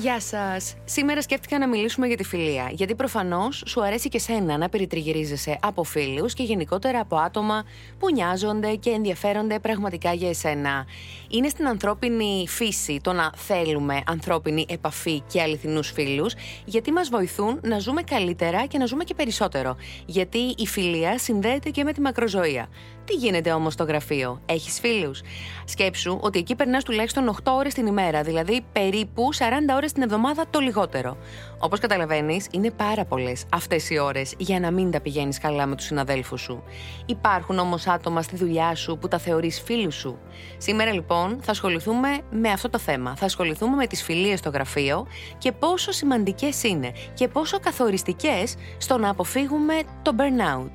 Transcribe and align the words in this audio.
Γεια 0.00 0.20
σας. 0.20 0.74
Σήμερα 0.84 1.22
σκέφτηκα 1.22 1.58
να 1.58 1.68
μιλήσουμε 1.68 2.06
για 2.06 2.16
τη 2.16 2.24
φιλία. 2.24 2.70
Γιατί 2.72 2.94
προφανώς 2.94 3.62
σου 3.66 3.84
αρέσει 3.84 4.08
και 4.08 4.18
σένα 4.18 4.56
να 4.56 4.68
περιτριγυρίζεσαι 4.68 5.58
από 5.62 5.82
φίλους 5.82 6.34
και 6.34 6.42
γενικότερα 6.42 7.00
από 7.00 7.16
άτομα 7.16 7.64
που 7.98 8.12
νοιάζονται 8.12 8.74
και 8.74 8.90
ενδιαφέρονται 8.90 9.58
πραγματικά 9.58 10.12
για 10.12 10.28
εσένα. 10.28 10.86
Είναι 11.28 11.48
στην 11.48 11.66
ανθρώπινη 11.66 12.44
φύση 12.48 13.00
το 13.02 13.12
να 13.12 13.32
θέλουμε 13.36 14.02
ανθρώπινη 14.06 14.66
επαφή 14.68 15.20
και 15.20 15.42
αληθινούς 15.42 15.90
φίλους, 15.90 16.34
γιατί 16.64 16.92
μας 16.92 17.08
βοηθούν 17.08 17.60
να 17.62 17.78
ζούμε 17.78 18.02
καλύτερα 18.02 18.66
και 18.66 18.78
να 18.78 18.86
ζούμε 18.86 19.04
και 19.04 19.14
περισσότερο. 19.14 19.76
Γιατί 20.06 20.54
η 20.56 20.66
φιλία 20.66 21.18
συνδέεται 21.18 21.70
και 21.70 21.84
με 21.84 21.92
τη 21.92 22.00
μακροζωία. 22.00 22.68
Τι 23.04 23.14
γίνεται 23.14 23.52
όμως 23.52 23.72
στο 23.72 23.84
γραφείο, 23.84 24.40
έχεις 24.46 24.80
φίλους; 24.80 25.20
Σκέψου 25.64 26.18
ότι 26.20 26.38
εκεί 26.38 26.54
περνάς 26.54 26.84
τουλάχιστον 26.84 27.28
8 27.28 27.52
ώρες 27.52 27.74
την 27.74 27.86
ημέρα, 27.86 28.22
δηλαδή 28.22 28.64
περίπου 28.72 29.28
40 29.34 29.74
ώρες 29.74 29.87
την 29.92 30.02
εβδομάδα 30.02 30.44
το 30.50 30.58
λιγότερο. 30.58 31.16
Όπως 31.58 31.80
καταλαβαίνεις, 31.80 32.46
είναι 32.50 32.70
πάρα 32.70 33.04
πολλές 33.04 33.44
αυτές 33.52 33.90
οι 33.90 33.98
ώρες 33.98 34.34
για 34.38 34.60
να 34.60 34.70
μην 34.70 34.90
τα 34.90 35.00
πηγαίνεις 35.00 35.38
καλά 35.38 35.66
με 35.66 35.76
τους 35.76 35.84
συναδέλφους 35.84 36.40
σου. 36.40 36.62
Υπάρχουν 37.06 37.58
όμως 37.58 37.86
άτομα 37.86 38.22
στη 38.22 38.36
δουλειά 38.36 38.74
σου 38.74 38.98
που 38.98 39.08
τα 39.08 39.18
θεωρείς 39.18 39.60
φίλους 39.60 39.94
σου. 39.94 40.18
Σήμερα 40.58 40.92
λοιπόν 40.92 41.38
θα 41.42 41.50
ασχοληθούμε 41.50 42.08
με 42.30 42.48
αυτό 42.48 42.70
το 42.70 42.78
θέμα. 42.78 43.16
Θα 43.16 43.24
ασχοληθούμε 43.24 43.76
με 43.76 43.86
τις 43.86 44.02
φιλίες 44.02 44.38
στο 44.38 44.50
γραφείο 44.50 45.06
και 45.38 45.52
πόσο 45.52 45.92
σημαντικές 45.92 46.62
είναι 46.62 46.92
και 47.14 47.28
πόσο 47.28 47.58
καθοριστικές 47.60 48.54
στο 48.78 48.98
να 48.98 49.10
αποφύγουμε 49.10 49.74
το 50.02 50.12
burnout. 50.18 50.70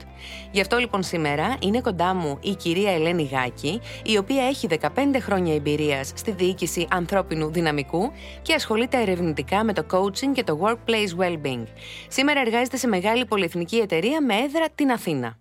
Γι' 0.52 0.61
αυτό 0.61 0.77
λοιπόν 0.77 1.03
σήμερα 1.03 1.57
είναι 1.61 1.81
κοντά 1.81 2.13
μου 2.13 2.38
η 2.41 2.55
κυρία 2.55 2.91
Ελένη 2.91 3.23
Γάκη, 3.23 3.81
η 4.05 4.17
οποία 4.17 4.47
έχει 4.47 4.67
15 4.81 4.88
χρόνια 5.19 5.55
εμπειρίας 5.55 6.11
στη 6.15 6.31
διοίκηση 6.31 6.88
ανθρώπινου 6.91 7.52
δυναμικού 7.52 8.11
και 8.41 8.53
ασχολείται 8.53 9.02
ερευνητικά 9.02 9.63
με 9.63 9.73
το 9.73 9.85
coaching 9.91 10.31
και 10.33 10.43
το 10.43 10.59
workplace 10.63 11.21
well-being. 11.21 11.63
Σήμερα 12.07 12.39
εργάζεται 12.39 12.77
σε 12.77 12.88
μεγάλη 12.88 13.25
πολυεθνική 13.25 13.75
εταιρεία 13.75 14.21
με 14.21 14.35
έδρα 14.35 14.65
την 14.75 14.91
Αθήνα. 14.91 15.38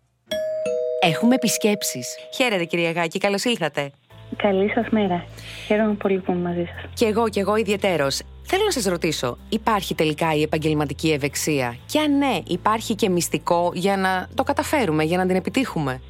Έχουμε 1.00 1.34
επισκέψεις. 1.34 2.17
Χαίρετε 2.34 2.64
κυρία 2.64 2.91
Γάκη, 2.91 3.19
καλώς 3.19 3.44
ήλθατε. 3.44 3.91
Καλή 4.36 4.70
σας 4.70 4.88
μέρα. 4.91 5.25
Χαίρομαι 5.66 5.94
πολύ 5.94 6.19
που 6.19 6.33
είμαι 6.33 6.41
μαζί 6.41 6.64
σας. 6.64 6.91
Και 6.94 7.05
εγώ, 7.05 7.28
και 7.28 7.41
εγώ 7.41 7.56
ιδιαιτέρως. 7.56 8.22
Θέλω 8.42 8.62
να 8.64 8.70
σας 8.70 8.84
ρωτήσω, 8.84 9.39
υπάρχει 9.48 9.94
τελικά 9.94 10.34
η 10.34 10.42
επαγγελματική 10.42 11.11
ευεξία; 11.12 11.77
Και 11.86 11.98
αν 11.98 12.19
ναι, 12.19 12.39
υπάρχει 12.47 12.94
και 12.94 13.08
μυστικό 13.08 13.70
για 13.74 13.97
να 13.97 14.28
το 14.34 14.42
καταφέρουμε, 14.42 15.02
για 15.02 15.16
να 15.16 15.27
την 15.27 15.36
επιτύχουμε; 15.36 16.00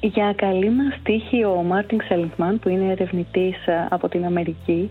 Για 0.00 0.32
καλή 0.36 0.70
μας 0.70 0.98
τύχη 1.02 1.44
ο 1.44 1.62
Μάρτιν 1.62 2.00
Σελιγκμάν 2.08 2.58
που 2.58 2.68
είναι 2.68 2.92
ερευνητής 2.92 3.66
ε, 3.66 3.86
από 3.90 4.08
την 4.08 4.24
Αμερική 4.24 4.90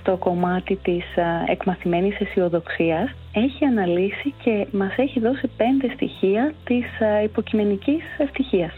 στο 0.00 0.16
κομμάτι 0.16 0.76
της 0.76 1.04
εκμαθημένης 1.46 2.20
αισιοδοξίας 2.20 3.10
έχει 3.32 3.64
αναλύσει 3.64 4.34
και 4.42 4.66
μας 4.72 4.92
έχει 4.96 5.20
δώσει 5.20 5.50
πέντε 5.56 5.92
στοιχεία 5.94 6.54
της 6.64 6.84
υποκειμενικής 7.24 8.02
ευτυχίας. 8.18 8.72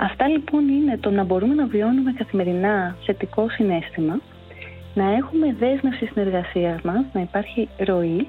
Αυτά 0.00 0.28
λοιπόν 0.28 0.68
είναι 0.68 0.98
το 0.98 1.10
να 1.10 1.24
μπορούμε 1.24 1.54
να 1.54 1.66
βιώνουμε 1.66 2.12
καθημερινά 2.12 2.96
θετικό 3.06 3.48
συνέστημα, 3.50 4.20
να 4.94 5.04
έχουμε 5.12 5.52
δέσμευση 5.58 6.06
στην 6.06 6.22
εργασία 6.22 6.80
μας, 6.84 7.04
να 7.12 7.20
υπάρχει 7.20 7.68
ροή, 7.78 8.28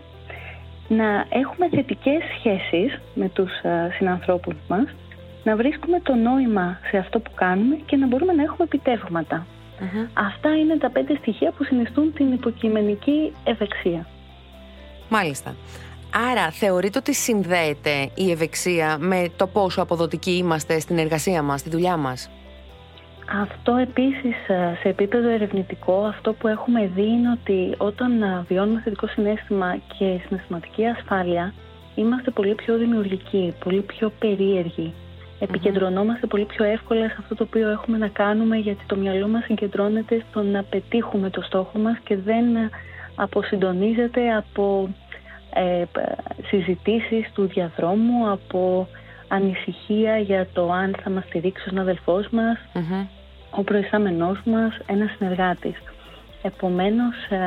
να 0.88 1.26
έχουμε 1.30 1.70
θετικές 1.70 2.22
σχέσεις 2.38 3.00
με 3.16 3.30
τους 3.30 3.52
συνανθρώπους 3.98 4.56
μας, 4.68 4.86
να 5.44 5.56
βρίσκουμε 5.56 6.00
το 6.00 6.16
νόημα 6.16 6.80
σε 6.90 6.98
αυτό 6.98 7.20
που 7.20 7.32
κάνουμε 7.36 7.76
και 7.86 7.96
να 7.96 8.08
μπορούμε 8.08 8.34
να 8.34 8.44
έχουμε 8.44 8.64
επιτεύγματα. 8.64 9.46
Αυτά 10.14 10.58
είναι 10.58 10.78
τα 10.78 10.90
πέντε 10.90 11.16
στοιχεία 11.16 11.52
που 11.52 11.64
συνιστούν 11.64 12.14
την 12.14 12.32
υποκειμενική 12.32 13.34
ευεξία. 13.44 14.06
Μάλιστα. 15.10 15.56
Άρα 16.32 16.52
θεωρείτε 16.52 16.98
ότι 16.98 17.14
συνδέεται 17.14 18.10
η 18.16 18.32
ευεξία 18.32 18.98
με 19.00 19.30
το 19.36 19.48
πόσο 19.48 19.82
αποδοτικοί 19.82 20.32
είμαστε 20.32 20.80
στην 20.80 20.98
εργασία 20.98 21.42
μας, 21.42 21.60
στη 21.60 21.70
δουλειά 21.70 21.98
μας; 21.98 22.30
Αυτό 23.42 23.76
επίσης 23.76 24.36
ε, 24.48 24.78
σε 24.82 24.90
επίπεδο 24.90 25.30
ερευνητικό, 25.30 26.04
αυτό 26.04 26.34
που 26.34 26.48
έχουμε 26.48 26.92
δει 26.96 27.06
είναι 27.06 27.32
ότι 27.32 27.76
όταν 27.78 28.22
ε, 28.22 28.46
βιώνουμε 28.48 28.82
θετικό 28.84 29.08
συνέστημα 29.08 29.78
και 29.98 30.20
συναισθηματική 30.28 30.86
ασφάλεια, 30.86 31.54
είμαστε 31.96 32.32
πολύ 32.32 32.56
πιο 32.56 32.78
δημιουργικοί, 32.78 33.54
πολύ 33.64 33.82
πιο 33.82 34.12
περίεργοι 34.20 34.94
επικεντρωνόμαστε 35.40 36.28
πολύ 36.28 36.46
πιο 36.46 36.66
εύκολα 36.66 37.08
σε 37.08 37.16
αυτό 37.20 37.36
το 37.36 37.44
οποίο 37.44 37.70
έχουμε 37.70 37.98
να 37.98 38.08
κάνουμε 38.08 38.58
γιατί 38.58 38.84
το 38.86 38.96
μυαλό 38.96 39.28
μας 39.28 39.44
συγκεντρώνεται 39.44 40.24
στο 40.30 40.42
να 40.42 40.64
πετύχουμε 40.64 41.30
το 41.30 41.42
στόχο 41.42 41.80
μας 41.80 41.98
και 42.04 42.18
δεν 42.18 42.46
αποσυντονίζεται 43.16 44.34
από 44.34 44.90
ε, 45.54 45.84
συζητήσεις 46.48 47.32
του 47.34 47.48
διαδρόμου, 47.48 48.30
από 48.32 48.88
ανησυχία 49.28 50.18
για 50.18 50.48
το 50.54 50.72
αν 50.72 50.96
θα 51.04 51.10
μας 51.10 51.24
στηρίξει 51.24 51.64
ο 51.66 51.70
συναδελφός 51.70 52.28
μας, 52.30 52.58
ο 53.50 53.64
προϊστάμενός 53.64 54.42
μας, 54.46 54.80
ένας 54.86 55.12
συνεργάτης. 55.18 55.76
Επομένως, 56.42 57.16
ε, 57.30 57.38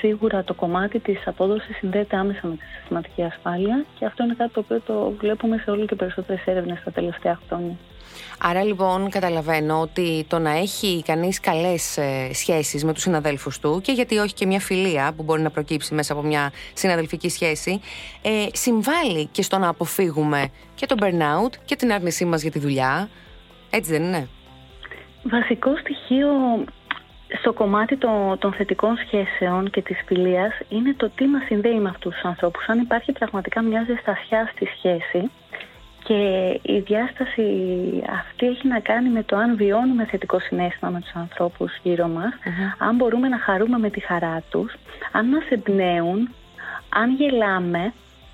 σίγουρα 0.00 0.44
το 0.44 0.54
κομμάτι 0.54 0.98
της 0.98 1.26
απόδοσης 1.26 1.76
συνδέεται 1.76 2.16
άμεσα 2.16 2.46
με 2.46 2.56
τη 2.56 2.64
συστηματική 2.76 3.22
ασφάλεια 3.22 3.84
και 3.98 4.04
αυτό 4.04 4.24
είναι 4.24 4.34
κάτι 4.34 4.52
το 4.52 4.60
οποίο 4.60 4.80
το 4.80 5.12
βλέπουμε 5.18 5.56
σε 5.56 5.70
όλο 5.70 5.86
και 5.86 5.94
περισσότερες 5.94 6.46
έρευνες 6.46 6.82
τα 6.84 6.90
τελευταία 6.90 7.38
χρόνια. 7.48 7.76
Άρα 8.38 8.62
λοιπόν 8.64 9.10
καταλαβαίνω 9.10 9.80
ότι 9.80 10.24
το 10.28 10.38
να 10.38 10.50
έχει 10.50 11.02
κανείς 11.06 11.40
καλές 11.40 11.96
ε, 11.96 12.30
σχέσεις 12.32 12.84
με 12.84 12.92
τους 12.92 13.02
συναδέλφους 13.02 13.58
του 13.58 13.80
και 13.82 13.92
γιατί 13.92 14.18
όχι 14.18 14.34
και 14.34 14.46
μια 14.46 14.60
φιλία 14.60 15.12
που 15.16 15.22
μπορεί 15.22 15.42
να 15.42 15.50
προκύψει 15.50 15.94
μέσα 15.94 16.12
από 16.12 16.22
μια 16.22 16.52
συναδελφική 16.72 17.28
σχέση 17.28 17.80
ε, 18.22 18.46
συμβάλλει 18.52 19.26
και 19.26 19.42
στο 19.42 19.58
να 19.58 19.68
αποφύγουμε 19.68 20.48
και 20.74 20.86
το 20.86 20.96
burnout 21.00 21.54
και 21.64 21.76
την 21.76 21.92
άρνησή 21.92 22.24
μας 22.24 22.42
για 22.42 22.50
τη 22.50 22.58
δουλειά. 22.58 23.08
Έτσι 23.70 23.92
δεν 23.92 24.02
είναι; 24.02 24.28
Βασικό 25.22 25.76
στοιχείο 25.76 26.28
στο 27.38 27.52
κομμάτι 27.52 27.96
των, 27.96 28.38
των 28.38 28.52
θετικών 28.52 28.96
σχέσεων 28.96 29.70
και 29.70 29.82
της 29.82 30.02
φιλίας 30.06 30.52
είναι 30.68 30.94
το 30.96 31.10
τι 31.14 31.24
μας 31.26 31.44
συνδέει 31.44 31.78
με 31.78 31.88
αυτούς 31.88 32.14
τους 32.14 32.22
ανθρώπους. 32.22 32.68
Αν 32.68 32.78
υπάρχει 32.78 33.12
πραγματικά 33.12 33.62
μια 33.62 33.84
ζεστασιά 33.86 34.50
στη 34.54 34.66
σχέση 34.76 35.30
και 36.04 36.60
η 36.62 36.78
διάσταση 36.78 37.44
αυτή 38.10 38.46
έχει 38.46 38.68
να 38.68 38.80
κάνει 38.80 39.08
με 39.08 39.22
το 39.22 39.36
αν 39.36 39.56
βιώνουμε 39.56 40.04
θετικό 40.04 40.38
συνέστημα 40.38 40.90
με 40.90 41.00
τους 41.00 41.12
ανθρώπους 41.14 41.78
γύρω 41.82 42.08
μας, 42.08 42.32
αν 42.78 42.96
μπορούμε 42.96 43.28
να 43.28 43.38
χαρούμε 43.38 43.78
με 43.78 43.90
τη 43.90 44.00
χαρά 44.00 44.42
τους, 44.50 44.74
αν 45.12 45.26
μας 45.28 45.44
εμπνέουν, 45.48 46.34
αν 46.88 47.14
γελάμε 47.14 47.92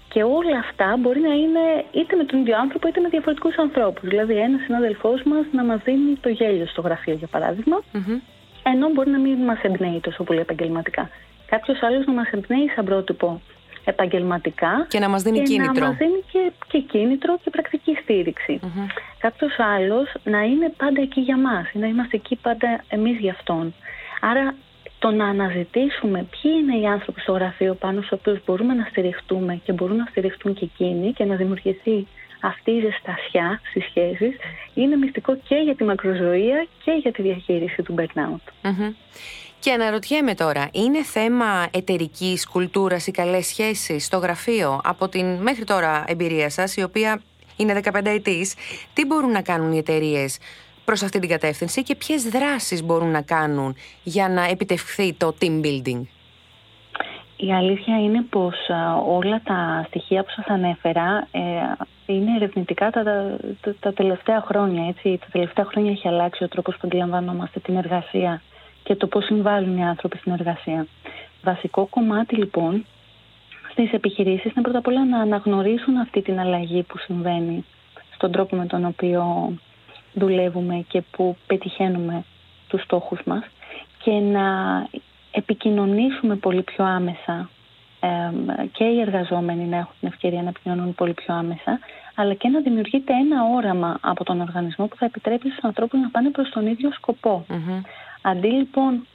και 0.08 0.22
όλα 0.22 0.58
αυτά 0.58 0.96
μπορεί 0.98 1.20
να 1.20 1.34
είναι 1.34 1.84
είτε 1.92 2.16
με 2.16 2.24
τον 2.24 2.40
ίδιο 2.40 2.56
άνθρωπο 2.58 2.88
είτε 2.88 3.00
με 3.00 3.08
διαφορετικούς 3.08 3.56
ανθρώπους. 3.56 4.08
Δηλαδή, 4.08 4.34
ένας 4.34 4.60
συνάδελφός 4.62 5.22
μας 5.22 5.44
να 5.52 5.64
μας 5.64 5.80
δίνει 5.84 6.16
το 6.20 6.28
γέλιο 6.28 6.66
στο 6.66 6.80
γραφείο, 6.80 7.14
για 7.14 7.26
παραδειγμα 7.26 7.82
ενώ 8.72 8.88
μπορεί 8.92 9.10
να 9.10 9.18
μην 9.18 9.38
μας 9.38 9.58
εμπνέει 9.62 10.00
τόσο 10.00 10.24
πολύ 10.24 10.40
επαγγελματικά. 10.40 11.10
Κάποιος 11.46 11.82
άλλος 11.82 12.06
να 12.06 12.12
μας 12.12 12.28
εμπνέει 12.30 12.68
σαν 12.74 12.84
πρότυπο 12.84 13.40
επαγγελματικά 13.90 14.86
και 14.88 14.98
να 14.98 15.08
μας 15.08 15.22
δίνει 15.22 15.38
και 15.38 15.44
κίνητρο. 15.44 15.84
Να 15.84 15.86
μας 15.86 15.96
δίνει 15.96 16.22
και, 16.32 16.52
και 16.68 16.78
κίνητρο 16.78 17.38
και 17.44 17.50
πρακτική 17.50 17.98
στήριξη. 18.02 18.60
Mm-hmm. 18.62 18.86
Κάποιος 19.18 19.56
άλλος 19.58 20.14
να 20.24 20.40
είναι 20.40 20.72
πάντα 20.76 21.00
εκεί 21.00 21.20
για 21.20 21.38
μας, 21.38 21.66
να 21.72 21.86
είμαστε 21.86 22.16
εκεί 22.16 22.36
πάντα 22.36 22.84
εμείς 22.88 23.18
για 23.18 23.32
αυτόν. 23.32 23.74
Άρα 24.20 24.54
το 24.98 25.10
να 25.10 25.26
αναζητήσουμε 25.26 26.26
ποιοι 26.30 26.52
είναι 26.60 26.76
οι 26.76 26.86
άνθρωποι 26.86 27.20
στο 27.20 27.32
γραφείο 27.32 27.74
πάνω 27.74 28.00
στους 28.00 28.18
οποίους 28.18 28.38
μπορούμε 28.46 28.74
να 28.74 28.86
στηριχτούμε 28.90 29.60
και 29.64 29.72
μπορούν 29.72 29.96
να 29.96 30.06
στηριχτούν 30.10 30.54
και 30.54 30.64
εκείνοι 30.64 31.12
και 31.12 31.24
να 31.24 31.34
δημιουργηθεί 31.36 32.06
αυτή 32.40 32.70
η 32.70 32.80
ζεστασιά 32.80 33.60
στις 33.70 33.84
σχέσεις 33.84 34.36
είναι 34.74 34.96
μυστικό 34.96 35.36
και 35.48 35.54
για 35.54 35.74
τη 35.74 35.84
μακροζωία 35.84 36.66
και 36.84 36.92
για 37.02 37.12
τη 37.12 37.22
διαχείριση 37.22 37.82
του 37.82 37.94
burnout. 37.98 38.70
Και 39.66 39.72
αναρωτιέμαι 39.72 40.34
τώρα, 40.34 40.68
είναι 40.72 41.02
θέμα 41.02 41.66
εταιρικής 41.70 42.48
κουλτούρας 42.48 43.06
ή 43.06 43.10
καλές 43.10 43.46
σχέσεις 43.46 44.04
στο 44.04 44.18
γραφείο; 44.18 44.80
Από 44.84 45.08
την 45.08 45.36
μέχρι 45.36 45.64
τώρα 45.64 46.04
εμπειρία 46.06 46.50
σας, 46.50 46.76
η 46.76 46.82
οποία 46.82 47.20
είναι 47.56 47.72
15 47.72 48.10
ετής, 48.10 48.54
τι 48.92 49.06
μπορούν 49.06 49.30
να 49.30 49.42
κάνουν 49.42 49.72
οι 49.72 49.78
εταιρείες 49.78 50.38
προς 50.84 51.02
αυτή 51.02 51.18
την 51.18 51.28
κατεύθυνση 51.28 51.82
και 51.82 51.94
ποιες 51.94 52.22
δράσεις 52.22 52.84
μπορούν 52.84 53.10
να 53.10 53.22
κάνουν 53.22 53.76
για 54.02 54.28
να 54.28 54.44
επιτευχθεί 54.44 55.12
το 55.12 55.34
team 55.40 55.64
building; 55.64 56.00
Η 57.36 57.52
αλήθεια 57.52 58.00
είναι 58.02 58.22
πως 58.30 58.56
όλα 59.08 59.40
τα 59.44 59.84
στοιχεία 59.86 60.22
που 60.22 60.30
σας 60.30 60.46
ανέφερα 60.46 61.28
ε, 61.30 61.40
είναι 62.06 62.34
ερευνητικά 62.36 62.90
τα, 62.90 63.02
τα, 63.60 63.74
τα, 63.80 63.92
τελευταία 63.92 64.44
χρόνια. 64.46 64.88
Έτσι. 64.88 65.18
Τα 65.20 65.26
τελευταία 65.32 65.64
χρόνια 65.64 65.90
έχει 65.90 66.08
αλλάξει 66.08 66.44
ο 66.44 66.48
τρόπος 66.48 66.74
που 66.74 66.80
αντιλαμβανόμαστε 66.84 67.60
την 67.60 67.76
εργασία 67.76 68.42
και 68.86 68.94
το 68.94 69.06
πώς 69.06 69.24
συμβάλλουν 69.24 69.76
οι 69.76 69.84
άνθρωποι 69.84 70.16
στην 70.18 70.32
εργασία. 70.32 70.86
Βασικό 71.42 71.86
κομμάτι 71.86 72.34
λοιπόν 72.36 72.86
στις 73.70 73.92
επιχειρήσεις 73.92 74.44
είναι 74.52 74.62
πρώτα 74.62 74.78
απ' 74.78 74.86
όλα 74.86 75.04
να 75.04 75.18
αναγνωρίσουν 75.18 75.96
αυτή 75.96 76.22
την 76.22 76.40
αλλαγή 76.40 76.82
που 76.82 76.98
συμβαίνει 76.98 77.64
στον 78.14 78.32
τρόπο 78.32 78.56
με 78.56 78.66
τον 78.66 78.84
οποίο 78.84 79.52
δουλεύουμε 80.12 80.84
και 80.88 81.02
που 81.10 81.36
πετυχαίνουμε 81.46 82.24
τους 82.68 82.82
στόχους 82.82 83.18
μας 83.24 83.42
και 84.02 84.10
να 84.10 84.46
επικοινωνήσουμε 85.30 86.36
πολύ 86.36 86.62
πιο 86.62 86.84
άμεσα 86.84 87.50
και 88.72 88.84
οι 88.84 89.00
εργαζόμενοι 89.00 89.64
να 89.64 89.76
έχουν 89.76 89.94
την 90.00 90.08
ευκαιρία 90.08 90.42
να 90.42 90.48
επικοινωνούν 90.48 90.94
πολύ 90.94 91.12
πιο 91.14 91.34
άμεσα, 91.34 91.78
αλλά 92.14 92.34
και 92.34 92.48
να 92.48 92.60
δημιουργείται 92.60 93.12
ένα 93.12 93.42
όραμα 93.56 93.98
από 94.00 94.24
τον 94.24 94.40
οργανισμό 94.40 94.86
που 94.86 94.96
θα 94.96 95.04
επιτρέπει 95.04 95.48
στους 95.48 95.64
ανθρώπους 95.64 96.00
να 96.00 96.08
πάνε 96.10 96.30
προς 96.30 96.48
τον 96.50 96.66
ίδιο 96.66 96.90
Αντί 98.28 98.48
λοιπόν 98.48 99.06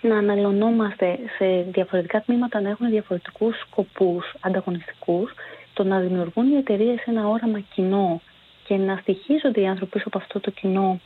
να 0.00 0.18
αναλωνόμαστε 0.18 1.18
σε 1.36 1.62
διαφορετικά 1.62 2.20
τμήματα 2.20 2.60
να 2.60 2.68
έχουν 2.68 2.90
διαφορετικούς 2.90 3.58
σκοπούς 3.60 4.34
ανταγωνιστικούς, 4.40 5.32
το 5.74 5.84
να 5.84 5.98
δημιουργούν 6.00 6.52
οι 6.52 6.56
εταιρείες 6.56 7.02
ένα 7.06 7.28
όραμα 7.28 7.60
κοινό 7.74 8.20
και 8.66 8.76
να 8.76 8.96
στοιχίζονται 8.96 9.60
οι 9.60 9.66
άνθρωποι 9.66 9.90
πίσω 9.92 10.04
από 10.08 10.18
αυτό 10.18 10.40
το 10.40 10.50
κοινό 10.50 11.00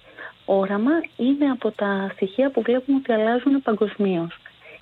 όραμα 0.45 0.91
είναι 1.17 1.51
από 1.51 1.71
τα 1.71 2.11
στοιχεία 2.15 2.51
που 2.51 2.63
βλέπουμε 2.63 2.97
ότι 2.97 3.13
αλλάζουν 3.13 3.63
παγκοσμίως. 3.63 4.39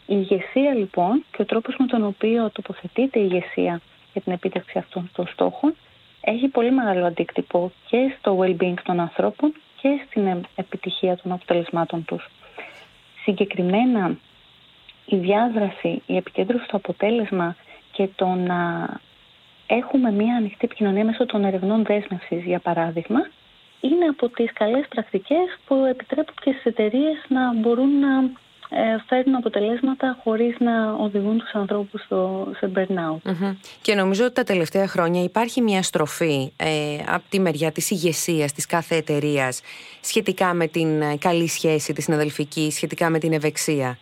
Η 0.07 0.15
ηγεσία 0.17 0.75
λοιπόν 0.75 1.25
και 1.37 1.43
ο 1.43 1.45
τρόπος 1.45 1.75
με 1.79 1.87
τον 1.87 2.05
οποίο 2.05 2.51
τοποθετείται 2.51 3.19
η 3.19 3.29
ηγεσία 3.31 3.81
για 4.13 4.21
την 4.21 4.33
επίτευξη 4.33 4.79
αυτών 4.79 5.11
των 5.13 5.27
στόχων 5.27 5.75
έχει 6.21 6.49
πολύ 6.49 6.71
μεγάλο 6.71 7.07
αντίκτυπο 7.07 7.73
και 7.87 8.15
στο 8.19 8.39
well-being 8.41 8.79
των 8.83 9.01
ανθρώπων 9.01 9.53
και 9.81 10.01
στην 10.07 10.45
επιτυχία 10.55 11.17
των 11.17 11.33
αποτελεσμάτων 11.33 12.05
τους. 12.05 12.29
Συγκεκριμένα 13.23 14.17
η 15.07 15.17
διάδραση, 15.17 16.03
η 16.07 16.17
επικέντρωση 16.17 16.65
στο 16.65 16.77
αποτέλεσμα 16.77 17.57
και 17.93 18.09
το 18.17 18.27
να 18.27 18.89
έχουμε 19.67 20.11
μια 20.13 20.37
ανοιχτή 20.37 20.65
επικοινωνία 20.65 21.05
μέσω 21.05 21.27
των 21.27 21.45
ερευνών 21.45 21.85
δέσμευσης, 21.85 22.45
για 22.45 22.59
παράδειγμα, 22.59 23.21
είναι 23.81 24.05
από 24.05 24.29
τις 24.29 24.53
καλές 24.53 24.87
πρακτικές 24.89 25.59
που 25.67 25.75
επιτρέπουν 25.75 26.35
και 26.41 26.51
στις 26.53 26.65
εταιρείες 26.65 27.25
να 27.29 27.55
μπορούν 27.55 27.99
να 27.99 28.19
ε, 28.19 28.31
φέρνουν 29.07 29.35
αποτελέσματα 29.35 30.19
χωρίς 30.23 30.57
να 30.59 30.93
οδηγούν 30.93 31.39
τους 31.39 31.53
ανθρώπους 31.53 32.03
στο, 32.03 32.49
σε 32.57 32.71
burnout. 32.75 33.33
Και 33.83 33.95
νομίζω 33.95 34.25
ότι 34.25 34.35
τα 34.35 34.43
τελευταία 34.43 34.87
χρόνια 34.87 35.23
υπάρχει 35.23 35.61
μια 35.61 35.83
στροφή 35.83 36.53
ε, 36.57 36.97
από 37.07 37.23
τη 37.29 37.41
μεριά 37.41 37.73
της 37.73 37.91
ηγεσίας 37.91 38.53
της 38.53 38.67
κάθε 38.67 38.97
εταιρείας 38.97 39.63
σχετικά 40.01 40.55
με 40.55 40.67
την 40.67 41.03
ε, 41.03 41.17
καλή 41.17 41.49
σχέση 41.49 41.93
της 41.93 42.05
συναδελφικής, 42.05 42.75
σχετικά 42.75 43.11
με 43.11 43.19
την 43.19 43.33
ευεξία. 43.33 43.99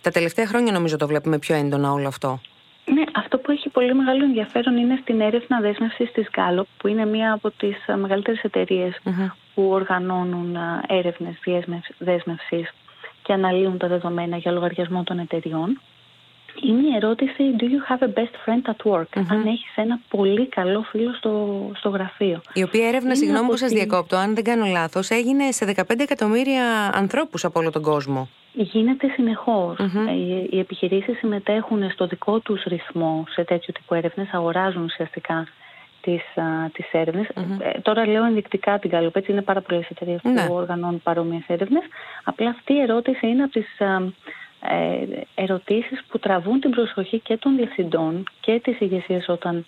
Τα 0.00 0.10
τελευταία 0.10 0.46
χρόνια 0.46 0.72
νομίζω 0.72 0.96
το 0.96 1.06
βλέπουμε 1.06 1.38
πιο 1.38 1.54
έντονα 1.54 1.92
όλο 1.92 2.08
αυτό. 2.08 2.40
Ναι, 2.84 3.02
αυτό 3.12 3.38
που 3.38 3.50
έχει 3.50 3.68
πολύ 3.68 3.94
μεγάλο 3.94 4.24
ενδιαφέρον 4.24 4.76
είναι 4.76 4.98
στην 5.02 5.20
έρευνα 5.20 5.60
δέσμευσης 5.60 6.12
της 6.12 6.28
Gallup, 6.36 6.66
που 6.76 6.88
είναι 6.88 7.06
μία 7.06 7.32
από 7.32 7.50
τις 7.50 7.76
μεγαλύτερες 7.96 8.40
που 9.54 9.68
οργανώνουν 9.68 10.56
έρευνες 10.86 11.34
δέσμευσης 11.98 12.72
και 13.24 13.32
αναλύουν 13.32 13.78
τα 13.78 13.88
δεδομένα 13.88 14.36
για 14.36 14.52
λογαριασμό 14.52 15.02
των 15.02 15.18
εταιριών. 15.18 15.80
Είναι 16.62 16.88
η 16.88 16.94
ερώτηση 16.96 17.42
Do 17.58 17.62
you 17.62 17.80
have 17.90 18.02
a 18.02 18.10
best 18.18 18.34
friend 18.44 18.70
at 18.72 18.92
work? 18.92 19.22
Αν 19.30 19.46
έχεις 19.46 19.76
ένα 19.76 20.00
πολύ 20.08 20.48
καλό 20.48 20.82
φίλο 20.82 21.14
στο, 21.14 21.70
στο 21.74 21.88
γραφείο. 21.88 22.40
Η 22.52 22.62
οποία 22.62 22.88
έρευνα, 22.88 23.14
συγγνώμη 23.14 23.48
που 23.48 23.56
σας 23.56 23.72
διακόπτω, 23.72 24.16
αν 24.16 24.34
δεν 24.34 24.44
κάνω 24.44 24.66
λάθος, 24.66 25.10
έγινε 25.10 25.50
σε 25.50 25.74
15 25.76 25.82
εκατομμύρια 25.98 26.90
ανθρώπους 26.94 27.44
από 27.44 27.60
όλο 27.60 27.70
τον 27.70 27.82
κόσμο. 27.82 28.28
Γίνεται 28.52 29.06
ε, 29.06 30.12
Οι, 30.14 30.48
οι 30.50 30.58
επιχειρήσεις 30.58 31.18
συμμετέχουν 31.18 31.90
στο 31.90 32.06
δικό 32.06 32.38
τους 32.38 32.62
ρυθμό 32.62 33.24
σε 33.28 33.44
τέτοιου 33.44 33.72
τύπου 33.74 33.94
έρευνες, 33.94 34.28
αγοράζουν 34.32 34.82
ουσιαστικά 34.82 35.46
τις, 36.04 36.22
τις 36.72 36.92
ερευνες 36.92 37.28
ε, 37.28 37.80
τώρα 37.82 38.06
λέω 38.06 38.24
ενδεικτικά 38.24 38.78
την 38.78 38.90
Gallup, 38.94 39.16
έτσι 39.16 39.32
είναι 39.32 39.42
πάρα 39.42 39.60
πολλές 39.60 39.88
εταιρείες 39.90 40.20
ναι. 40.22 40.46
που 40.46 40.54
οργανώνουν 40.54 41.02
παρόμοιες 41.02 41.44
έρευνες. 41.46 41.82
Απλά 42.24 42.50
αυτή 42.50 42.72
η 42.72 42.80
ερώτηση 42.80 43.26
είναι 43.26 43.42
από 43.42 43.52
τις 43.52 43.78
ε, 44.60 45.04
ερωτήσεις 45.34 46.04
που 46.08 46.18
τραβούν 46.18 46.60
την 46.60 46.70
προσοχή 46.70 47.18
και 47.18 47.36
των 47.36 47.56
διευθυντών 47.56 48.24
και 48.40 48.60
της 48.64 48.80
ηγεσίας 48.80 49.28
όταν 49.28 49.66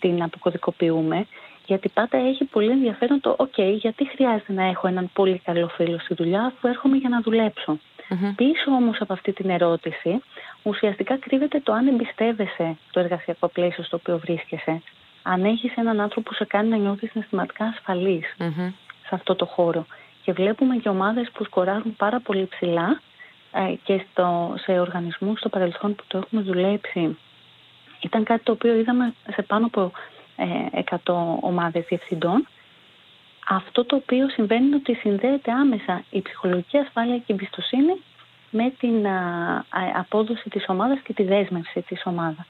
την 0.00 0.22
αποκωδικοποιούμε. 0.22 1.26
Γιατί 1.66 1.88
πάντα 1.88 2.18
έχει 2.18 2.44
πολύ 2.44 2.70
ενδιαφέρον 2.70 3.20
το 3.20 3.34
«ΟΚ, 3.38 3.58
γιατί 3.58 4.08
χρειάζεται 4.08 4.52
να 4.52 4.64
έχω 4.64 4.88
έναν 4.88 5.10
πολύ 5.12 5.40
καλό 5.44 5.68
φίλο 5.68 5.98
στη 5.98 6.14
δουλειά 6.14 6.44
αφού 6.44 6.68
έρχομαι 6.68 6.96
για 6.96 7.08
να 7.08 7.20
δουλεψω 7.20 7.78
Πίσω 8.36 8.70
όμως 8.70 9.00
από 9.00 9.12
αυτή 9.12 9.32
την 9.32 9.50
ερώτηση 9.50 10.22
ουσιαστικά 10.62 11.16
κρύβεται 11.16 11.60
το 11.60 11.72
αν 11.72 11.86
εμπιστεύεσαι 11.86 12.76
το 12.90 13.00
εργασιακό 13.00 13.48
πλαίσιο 13.48 13.84
στο 13.84 13.96
οποίο 13.96 14.18
βρίσκεσαι 14.18 14.82
αν 15.28 15.44
έχεις 15.44 15.76
έναν 15.76 16.00
άνθρωπο 16.00 16.28
που 16.30 16.34
σε 16.34 16.44
κάνει 16.44 16.68
να 16.68 16.76
νιώθεις 16.76 17.10
συναισθηματικά 17.10 17.74
σε 19.06 19.14
αυτό 19.14 19.34
το 19.34 19.46
χώρο. 19.46 19.86
Και 20.22 20.32
βλέπουμε 20.32 20.76
και 20.76 20.88
ομάδες 20.88 21.30
που 21.32 21.44
σκοράζουν 21.44 21.96
πάρα 21.96 22.20
πολύ 22.20 22.46
ψηλά 22.46 23.00
ε, 23.52 23.74
και 23.84 24.04
στο, 24.10 24.54
σε 24.58 24.80
οργανισμούς 24.80 25.38
στο 25.38 25.48
παρελθόν 25.48 25.94
που 25.94 26.04
το 26.06 26.18
έχουμε 26.18 26.42
δουλέψει. 26.42 27.18
Ήταν 28.00 28.24
κάτι 28.24 28.42
το 28.42 28.52
οποίο 28.52 28.74
είδαμε 28.74 29.14
σε 29.32 29.42
πάνω 29.42 29.66
από 29.66 29.92
ε, 30.36 30.82
100 31.04 31.14
ομάδες 31.40 31.84
διευθυντών. 31.88 32.46
Αυτό 33.48 33.84
το 33.84 33.96
οποίο 33.96 34.28
συμβαίνει 34.28 34.66
είναι 34.66 34.76
ότι 34.76 34.94
συνδέεται 34.94 35.52
άμεσα 35.52 36.04
η 36.10 36.22
ψυχολογική 36.22 36.76
ασφάλεια 36.76 37.16
και 37.16 37.24
η 37.26 37.32
εμπιστοσύνη 37.32 38.02
με 38.50 38.72
την 38.78 39.06
απόδοση 39.96 40.50
της 40.50 40.64
ομάδας 40.68 40.98
και 41.00 41.12
τη 41.12 41.22
δέσμευση 41.22 41.80
της 41.82 42.02
ομάδας 42.04 42.46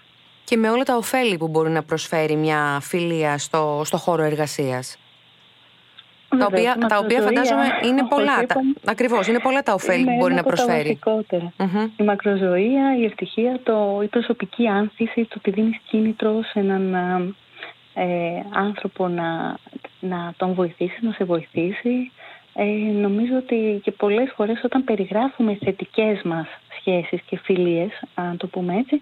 και 0.47 0.57
με 0.57 0.71
όλα 0.71 0.83
τα 0.83 0.97
ωφέλη 0.97 1.37
που 1.37 1.49
μπορεί 1.49 1.71
να 1.71 1.83
προσφέρει 1.83 2.37
μια 2.37 2.79
φιλία 2.83 3.39
στο, 3.39 3.83
στο 3.85 3.97
χώρο 3.97 4.23
εργασίας. 4.23 4.99
τα 6.39 6.47
οποία, 6.47 6.77
τα 6.89 6.99
οποία 6.99 7.21
φαντάζομαι 7.21 7.65
είναι 7.85 8.07
πολλά. 8.09 8.47
Τα, 8.47 8.61
ακριβώς, 8.85 9.27
είναι 9.27 9.39
πολλά 9.39 9.63
τα 9.63 9.73
ωφέλη 9.73 10.05
που 10.05 10.17
μπορεί 10.19 10.35
να 10.35 10.43
προσφέρει. 10.43 10.99
Η 11.97 12.03
μακροζωία, 12.03 12.97
η 12.99 13.05
ευτυχία, 13.05 13.61
το, 13.63 14.01
η 14.03 14.07
προσωπική 14.07 14.67
άνθηση, 14.67 15.25
το 15.25 15.35
ότι 15.37 15.51
δίνεις 15.51 15.79
κίνητρο 15.89 16.43
σε 16.43 16.59
έναν 16.59 16.95
ε, 17.95 18.07
άνθρωπο 18.53 19.09
να, 19.09 19.57
να 20.01 20.35
τον 20.37 20.55
βοηθήσει, 20.55 20.99
να 21.01 21.13
σε 21.13 21.25
βοηθήσει. 21.25 22.13
Ε, 22.55 22.65
νομίζω 22.93 23.37
ότι 23.37 23.81
και 23.83 23.91
πολλές 23.91 24.33
φορές 24.37 24.61
όταν 24.65 24.85
περιγράφουμε 24.85 25.59
θετικές 25.65 26.23
μας 26.23 26.47
σχέσεις 26.79 27.21
και 27.21 27.39
φιλίες, 27.43 27.91
αν 28.15 28.37
το 28.37 28.47
πούμε 28.47 28.77
έτσι, 28.77 29.01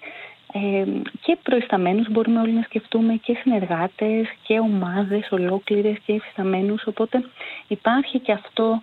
ε, 0.57 0.85
και 1.21 1.39
προϊσταμένους 1.43 2.11
μπορούμε 2.11 2.41
όλοι 2.41 2.53
να 2.53 2.63
σκεφτούμε 2.63 3.15
και 3.15 3.37
συνεργάτες 3.43 4.27
και 4.43 4.59
ομάδες 4.59 5.29
ολόκληρες 5.31 5.97
και 6.07 6.13
εφισταμένους 6.13 6.87
οπότε 6.87 7.25
υπάρχει 7.69 8.19
και 8.19 8.33
αυτό 8.33 8.81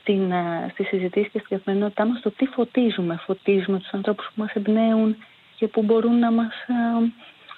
στην, 0.00 0.32
στη 0.70 0.82
συζητήση 0.84 1.30
και 1.30 1.38
στην 1.38 1.56
καθημερινότητά 1.56 2.06
μας 2.06 2.20
το 2.20 2.30
τι 2.30 2.46
φωτίζουμε. 2.46 3.20
Φωτίζουμε 3.24 3.78
τους 3.78 3.92
ανθρώπους 3.92 4.26
που 4.26 4.40
μας 4.40 4.52
εμπνέουν 4.52 5.16
και 5.56 5.66
που 5.66 5.82
μπορούν 5.82 6.18
να 6.18 6.30
μας 6.30 6.54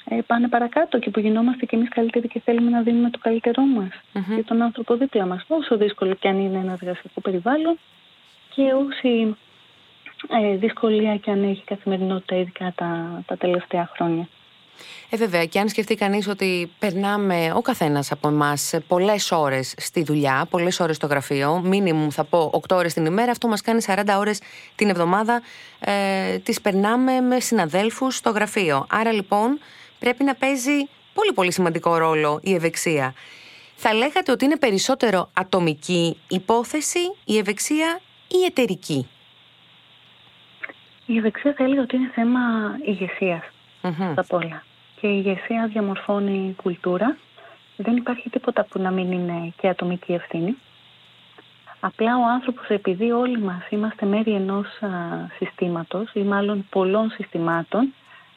ε, 0.05 0.21
πάνε 0.27 0.49
παρακάτω 0.49 0.99
και 0.99 1.11
που 1.11 1.21
γινόμαστε 1.21 1.67
κι 1.67 1.75
εμείς 1.75 1.89
καλύτεροι 1.89 2.29
και 2.29 2.41
θέλουμε 2.41 2.71
να 2.71 2.83
δίνουμε 2.83 3.11
το 3.11 3.19
καλύτερό 3.19 3.63
μας 3.63 3.89
mm-hmm. 3.89 4.35
για 4.35 4.45
τον 4.45 4.63
άνθρωπο 4.63 4.97
δίπλα 4.97 5.27
μας. 5.27 5.45
Όσο 5.49 5.77
δύσκολο 5.77 6.15
και 6.15 6.29
αν 6.29 6.39
είναι 6.39 6.59
ένα 6.59 6.73
εργασιακό 6.73 7.21
περιβάλλον 7.21 7.79
και 8.55 8.63
όσοι 8.63 9.37
ε, 10.29 10.57
δυσκολία 10.57 11.17
και 11.17 11.31
αν 11.31 11.45
έχει 11.45 11.65
καθημερινότητα 11.65 12.37
ειδικά 12.37 12.73
τα, 12.77 13.23
τα 13.27 13.37
τελευταία 13.37 13.91
χρόνια. 13.95 14.29
Ε, 15.11 15.17
βέβαια, 15.17 15.45
και 15.45 15.59
αν 15.59 15.69
σκεφτεί 15.69 15.95
κανείς 15.95 16.29
ότι 16.29 16.71
περνάμε 16.79 17.53
ο 17.55 17.61
καθένας 17.61 18.13
από 18.13 18.29
εμάς 18.29 18.75
πολλές 18.89 19.33
ώρες 19.33 19.75
στη 19.77 20.03
δουλειά, 20.03 20.47
πολλές 20.51 20.81
ώρες 20.81 20.97
στο 20.97 21.07
γραφείο, 21.07 21.61
μίνιμουμ 21.65 22.09
θα 22.09 22.25
πω 22.25 22.51
8 22.69 22.77
ώρες 22.77 22.95
την 22.95 23.05
ημέρα, 23.05 23.31
αυτό 23.31 23.49
μας 23.49 23.61
κάνει 23.61 23.83
40 23.87 24.19
ώρες 24.19 24.41
την 24.75 24.89
εβδομάδα, 24.89 25.43
ε, 25.81 26.39
τις 26.39 26.61
περνάμε 26.61 27.21
με 27.21 27.41
συναδέλφους 27.41 28.17
στο 28.17 28.31
γραφείο. 28.31 28.87
Άρα 28.91 29.13
λοιπόν 29.13 29.59
πρέπει 29.99 30.25
να 30.25 30.35
παίζει 30.35 30.89
πολύ 31.15 31.33
πολύ 31.35 31.53
σημαντικό 31.53 31.97
ρόλο 31.97 32.41
η 32.43 32.55
ευεξία. 32.55 33.15
Θα 33.75 33.95
λέγατε 33.95 34.33
ότι 34.33 34.45
είναι 34.45 34.57
περισσότερο 34.57 35.31
ατομική 35.33 36.17
υπόθεση 36.29 36.99
η 37.25 37.39
ευεξία 37.39 38.01
ή 38.29 38.45
εταιρική; 38.45 39.09
Η 41.13 41.17
ευεξία 41.17 41.53
θα 41.53 41.65
έλεγα 41.65 41.83
ότι 41.83 41.97
είναι 41.97 42.11
θέμα 42.15 42.41
ηγεσίας 42.85 43.43
mm-hmm. 43.83 44.13
απ' 44.17 44.33
όλα. 44.33 44.63
Και 45.01 45.07
η 45.07 45.23
ηγεσία 45.25 45.67
διαμορφώνει 45.73 46.55
κουλτούρα. 46.63 47.17
Δεν 47.77 47.97
υπάρχει 47.97 48.31
τίποτα 48.31 48.65
που 48.65 48.81
να 48.81 48.91
μην 48.91 49.13
είναι 49.13 49.53
και 49.61 49.69
ατομική 49.69 50.13
ευθύνη. 50.13 50.57
Απλά 51.81 52.17
ο 52.17 52.25
άνθρωπος, 52.31 52.69
επειδή 52.69 53.11
όλοι 53.11 53.39
μας 53.39 53.69
είμαστε 53.71 54.07
μέρη 54.07 54.33
ενός 54.33 54.67
α, 54.67 54.89
συστήματος 55.37 56.11
ή 56.13 56.21
μάλλον 56.21 56.67
πολλών 56.71 57.11
συστημάτων, 57.11 57.95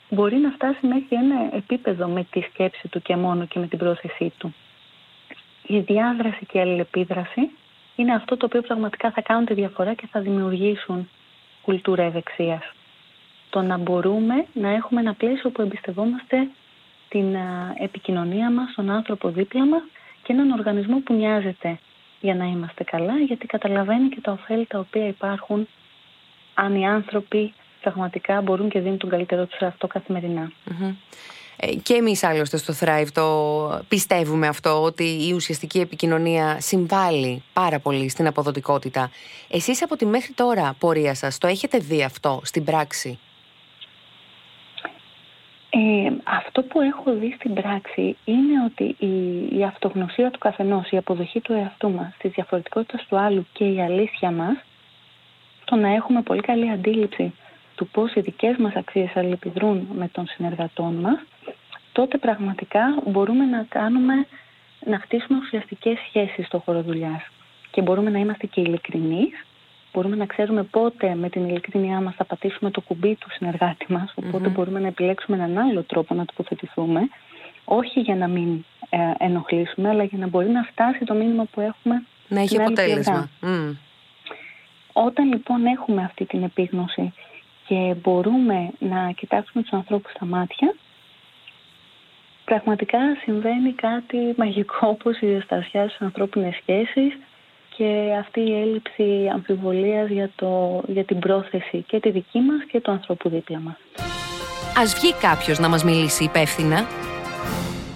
μπορεί 0.10 0.36
να 0.36 0.51
φτάσει 0.51 0.88
μέχρι 0.88 1.15
ένα 1.15 1.56
επίπεδο 1.56 2.08
με 2.08 2.24
τη 2.24 2.42
σκέψη 2.42 2.88
του 2.88 3.01
και 3.01 3.15
μόνο 3.15 3.46
και 3.46 3.60
με 3.60 3.68
την 3.68 3.77
πρόθεσή 3.77 4.34
του. 4.38 4.56
Η 5.68 5.80
διάδραση 5.80 6.46
και 6.46 6.58
η 6.58 6.62
αλληλεπίδραση 6.62 7.51
είναι 7.96 8.13
αυτό 8.13 8.38
το 8.38 8.46
οποίο 8.46 8.62
πραγματικά 8.62 9.12
θα 9.12 9.22
κάνουν 9.22 9.46
τη 9.46 9.53
διαφορά 9.53 9.94
και 9.94 10.08
θα 10.12 10.20
δημιουργήσουν 10.20 11.10
κουλτούρα 11.63 12.03
ευεξίας. 12.03 12.62
Το 13.50 13.62
να 13.62 13.77
μπορούμε 13.77 14.46
να 14.53 14.70
έχουμε 14.70 15.01
ένα 15.01 15.13
πλαίσιο 15.13 15.50
που 15.50 15.62
εμπιστευόμαστε 15.62 16.48
την 17.10 17.36
επικοινωνία 17.79 18.51
μας, 18.51 18.74
τον 18.75 18.89
άνθρωπο 18.89 19.29
δίπλα 19.29 19.65
μας 19.65 19.82
και 20.24 20.34
έναν 20.34 20.51
οργανισμό 20.51 21.00
που 21.00 21.13
νοιάζεται 21.13 21.79
για 22.22 22.36
να 22.36 22.46
είμαστε 22.46 22.84
καλά, 22.84 23.17
γιατί 23.17 23.46
καταλαβαίνει 23.46 24.10
και 24.10 24.22
τα 24.22 24.32
ωφέλη 24.32 24.65
τα 24.65 24.79
οποία 24.79 25.08
υπάρχουν 25.08 25.67
αν 26.53 26.75
οι 26.75 26.88
άνθρωποι 26.88 27.53
πραγματικά 27.82 28.41
μπορούν 28.41 28.70
και 28.70 28.79
δίνουν 28.79 28.98
τον 28.98 29.10
καλύτερο 29.10 29.46
τους 29.46 29.62
αυτό 29.62 29.88
ε, 29.93 30.00
Και 31.84 31.94
εμείς 31.94 32.24
άλλωστε 32.24 32.58
στο 32.58 32.74
Thrive 32.80 33.08
το 33.14 33.84
πιστεύουμε 33.88 34.48
αυτό 34.48 34.82
ότι 34.82 35.04
η 35.04 35.34
ουσιαστική 35.34 35.80
επικοινωνία 35.80 36.58
συμβάλλει 36.60 37.44
πάρα 37.54 37.80
πολύ 37.80 38.10
στην 38.10 38.28
αποδοτικότητα. 38.28 39.12
Εσείς 39.50 39.84
από 39.84 39.96
τη 39.96 40.06
μέχρι 40.06 40.34
τώρα 40.34 40.76
πορεία 40.80 41.14
σας 41.14 41.38
το 41.38 41.48
έχετε 41.48 41.78
δει 41.78 42.04
αυτό 42.04 42.42
στην 42.44 42.64
πράξη; 42.64 43.20
Ε, 45.70 46.12
αυτό 46.24 46.62
που 46.64 46.82
έχω 46.82 47.14
δει 47.14 47.34
στην 47.36 47.54
πράξη 47.54 48.18
είναι 48.26 48.64
ότι 48.66 48.96
η, 49.06 49.58
η 49.58 49.64
αυτογνωσία 49.64 50.32
του 50.32 50.40
καθενός, 50.40 50.90
η 50.90 50.98
αποδοχή 50.98 51.40
του 51.42 51.54
εαυτού 51.54 51.92
μας, 51.92 52.14
της 52.18 52.32
διαφορετικότητας 52.32 53.06
του 53.06 53.18
άλλου 53.18 53.48
και 53.54 53.64
η 53.66 53.82
αλήθεια 53.82 54.32
μας, 54.32 54.58
το 55.66 55.76
να 55.76 55.94
έχουμε 55.94 56.22
πολύ 56.22 56.42
καλή 56.42 56.70
αντίληψη 56.72 57.34
του 57.76 57.88
πώς 57.88 58.14
οι 58.14 58.20
δικές 58.20 58.58
μας 58.58 58.76
αξίες 58.76 59.16
αλληλεπιδρούν 59.16 59.88
με 59.94 60.08
τον 60.08 60.28
συνεργατών 60.28 60.94
μας, 60.94 61.20
τότε 61.94 62.18
πραγματικά 62.18 63.02
μπορούμε 63.06 63.46
να 63.46 63.66
κάνουμε, 63.70 64.14
να 64.86 65.00
χτίσουμε 65.00 65.40
ουσιαστικές 65.40 65.98
σχέσεις 66.08 66.46
στο 66.46 66.60
χώρο 66.60 66.82
δουλειάς. 66.82 67.22
Και 67.72 67.82
μπορούμε 67.82 68.10
να 68.10 68.20
είμαστε 68.20 68.48
και 68.48 68.62
ειλικρινεί, 68.62 69.30
μπορούμε 69.94 70.16
να 70.16 70.26
ξέρουμε 70.26 70.64
πότε 70.64 71.16
με 71.16 71.30
την 71.30 71.48
ειλικρινιά 71.48 72.02
μας 72.02 72.16
θα 72.16 72.26
πατήσουμε 72.26 72.72
το 72.72 72.82
κουμπί 72.82 73.16
του 73.16 73.28
συνεργάτη 73.32 73.92
μας, 73.92 74.14
μπορούμε 74.52 74.80
να 74.80 74.88
επιλέξουμε 74.88 75.38
έναν 75.38 75.58
άλλο 75.58 75.84
τρόπο 75.84 76.16
να 76.16 76.26
τοποθετηθούμε, 76.26 77.02
όχι 77.66 78.00
για 78.00 78.16
να 78.16 78.28
μην 78.28 78.66
ε, 78.90 78.98
ενοχλήσουμε, 79.18 79.90
αλλά 79.90 80.04
για 80.04 80.18
να 80.18 80.28
μπορεί 80.28 80.50
να 80.50 80.64
φτάσει 80.64 81.06
το 81.06 81.14
μήνυμα 81.14 81.46
που 81.46 81.62
έχουμε 81.62 82.04
να 82.28 82.42
έχει 82.42 82.62
αποτέλεσμα. 82.62 83.30
Όταν 84.94 85.28
λοιπόν 85.28 85.66
έχουμε 85.66 86.04
αυτή 86.04 86.26
την 86.26 86.44
επίγνωση 86.44 87.14
και 87.68 87.96
μπορούμε 88.02 88.70
να 88.80 89.12
κοιτάξουμε 89.12 89.64
τους 89.64 89.74
ανθρώπους 89.74 90.12
στα 90.12 90.26
μάτια, 90.26 90.76
πραγματικά 92.46 93.00
συμβαίνει 93.22 93.74
κάτι 93.74 94.18
μαγικό 94.38 94.88
όπως 94.88 95.20
η 95.20 95.26
διαστασιά 95.26 95.88
στις 95.88 96.02
ανθρώπινες 96.02 96.56
σχέσεις 96.62 97.18
και 97.78 98.16
αυτή 98.20 98.40
η 98.40 98.62
έλλειψη 98.62 99.30
αμφιβολίας 99.34 100.10
για, 100.10 100.30
το, 100.36 100.84
για 100.88 101.04
την 101.04 101.20
πρόθεση 101.20 101.84
και 101.88 102.00
τη 102.00 102.10
δική 102.12 102.40
μας 102.40 102.64
και 102.72 102.80
του 102.80 102.92
ανθρώπου 102.92 103.30
δίπλα 103.30 103.60
μας. 103.60 103.76
Ας 104.78 104.94
βγει 104.94 105.14
κάποιος 105.14 105.60
να 105.60 105.70
μας 105.70 105.84
μιλήσει 105.84 106.24
υπεύθυνα; 106.24 106.86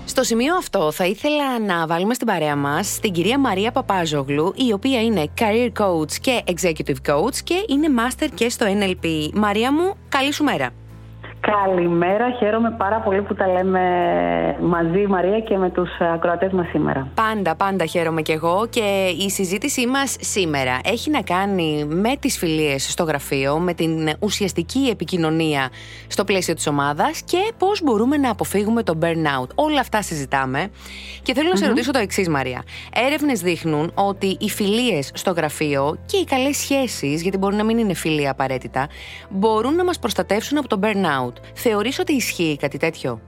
Στο 0.05 0.23
σημείο 0.23 0.55
αυτό 0.55 0.91
θα 0.91 1.05
ήθελα 1.05 1.59
να 1.59 1.87
βάλουμε 1.87 2.13
στην 2.13 2.27
παρέα 2.27 2.55
μας 2.55 2.99
την 2.99 3.11
κυρία 3.11 3.39
Μαρία 3.39 3.71
Παπάζογλου 3.71 4.53
η 4.55 4.73
οποία 4.73 5.01
είναι 5.01 5.33
career 5.39 5.71
coach 5.83 6.11
και 6.21 6.43
executive 6.45 7.11
coach 7.11 7.35
και 7.43 7.65
είναι 7.67 7.87
master 7.97 8.27
και 8.35 8.49
στο 8.49 8.65
NLP. 8.65 9.29
Μαρία 9.33 9.73
μου, 9.73 9.97
καλή 10.09 10.33
σου 10.33 10.43
μέρα. 10.43 10.86
Καλημέρα, 11.51 12.31
χαίρομαι 12.39 12.75
πάρα 12.77 12.99
πολύ 12.99 13.21
που 13.21 13.33
τα 13.33 13.47
λέμε 13.47 13.81
μαζί 14.61 15.07
Μαρία 15.07 15.39
και 15.39 15.57
με 15.57 15.69
τους 15.69 15.89
ακροατές 15.99 16.51
μας 16.51 16.67
σήμερα. 16.67 17.07
Πάντα, 17.15 17.55
πάντα 17.55 17.85
χαίρομαι 17.85 18.21
κι 18.21 18.31
εγώ 18.31 18.67
και 18.69 19.15
η 19.19 19.29
συζήτησή 19.29 19.87
μας 19.87 20.15
σήμερα 20.19 20.79
έχει 20.83 21.09
να 21.09 21.21
κάνει 21.21 21.85
με 21.85 22.15
τις 22.19 22.37
φιλίες 22.37 22.91
στο 22.91 23.03
γραφείο, 23.03 23.57
με 23.59 23.73
την 23.73 24.09
ουσιαστική 24.19 24.87
επικοινωνία 24.91 25.69
στο 26.07 26.23
πλαίσιο 26.23 26.53
της 26.53 26.67
ομάδας 26.67 27.21
και 27.21 27.51
πώς 27.57 27.81
μπορούμε 27.83 28.17
να 28.17 28.31
αποφύγουμε 28.31 28.83
το 28.83 28.97
burnout. 29.01 29.47
Όλα 29.55 29.79
αυτά 29.79 30.01
συζητάμε 30.01 30.67
και 31.21 31.33
θέλω 31.33 31.49
να 31.49 31.55
σε 31.55 31.67
ρωτήσω 31.67 31.91
το 31.91 31.99
εξής 31.99 32.29
Μαρία. 32.29 32.63
Έρευνες 33.07 33.41
δείχνουν 33.41 33.91
ότι 33.93 34.37
οι 34.39 34.49
φιλίες 34.49 35.11
στο 35.13 35.31
γραφείο 35.31 35.97
και 36.05 36.17
οι 36.17 36.23
καλές 36.23 36.57
σχέσεις, 36.57 37.21
γιατί 37.21 37.37
μπορεί 37.37 37.55
να 37.55 37.63
μην 37.63 37.77
είναι 37.77 37.93
φιλία 37.93 38.31
απαραίτητα, 38.31 38.87
μπορούν 39.29 39.75
να 39.75 39.83
μας 39.83 39.99
προστατεύσουν 39.99 40.57
από 40.57 40.67
το 40.67 40.79
burnout. 40.83 41.36
Θεωρείς 41.53 41.99
ότι 41.99 42.13
ισχύει 42.13 42.57
κάτι 42.59 42.77
τέτοιο; 42.77 43.19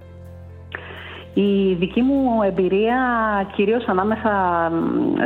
Η 1.33 1.73
δική 1.73 2.01
μου 2.01 2.43
εμπειρία, 2.43 2.97
κυρίως 3.55 3.85
ανάμεσα 3.87 4.31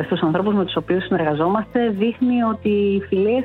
στους 0.06 0.22
ανθρώπους 0.22 0.54
με 0.54 0.66
τους 0.66 0.76
οποίους 0.76 1.04
συνεργαζόμαστε, 1.04 1.90
δείχνει 1.90 2.44
ότι 2.44 2.70
οι 2.70 3.02
φιλίες 3.08 3.44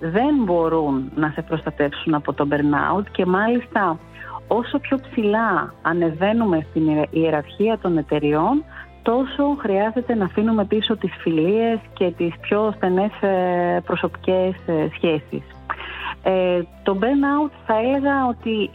δεν 0.00 0.34
μπορούν 0.44 1.12
να 1.14 1.30
σε 1.34 1.42
προστατεύσουν 1.42 2.14
από 2.14 2.32
το 2.32 2.48
burnout 2.50 3.04
και 3.12 3.26
μάλιστα 3.26 3.98
όσο 4.48 4.78
πιο 4.78 4.98
ψηλά 5.10 5.74
ανεβαίνουμε 5.82 6.66
στην 6.70 7.06
ιεραρχία 7.10 7.78
των 7.78 7.98
εταιριών, 7.98 8.64
τόσο 9.02 9.56
χρειάζεται 9.58 10.14
να 10.14 10.24
αφήνουμε 10.24 10.64
πίσω 10.64 10.96
τις 10.96 11.10
φιλίες 11.18 11.78
και 11.92 12.12
τις 12.16 12.32
πιο 12.40 12.72
στενές 12.76 13.10
ε, 13.20 13.80
προσωπικές 13.86 14.54
ε, 14.66 14.88
σχέσεις. 14.94 15.42
Ε, 16.22 16.62
το 16.82 16.98
burnout 17.00 17.50
θα 17.66 17.74
έλεγα 17.78 18.26
ότι 18.28 18.70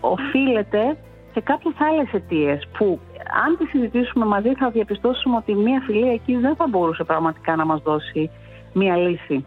οφείλεται 0.00 0.96
σε 1.32 1.40
κάποιες 1.40 1.74
άλλες 1.78 2.12
αιτίες 2.12 2.68
που 2.78 3.00
αν 3.46 3.56
τις 3.58 3.68
συζητήσουμε 3.68 4.24
μαζί 4.24 4.54
θα 4.54 4.70
διαπιστώσουμε 4.70 5.36
ότι 5.36 5.54
μία 5.54 5.82
φιλία 5.86 6.12
εκεί 6.12 6.36
δεν 6.36 6.56
θα 6.56 6.66
μπορούσε 6.68 7.04
πραγματικά 7.04 7.56
να 7.56 7.64
μας 7.64 7.82
δώσει 7.82 8.30
μία 8.72 8.96
λύση. 8.96 9.44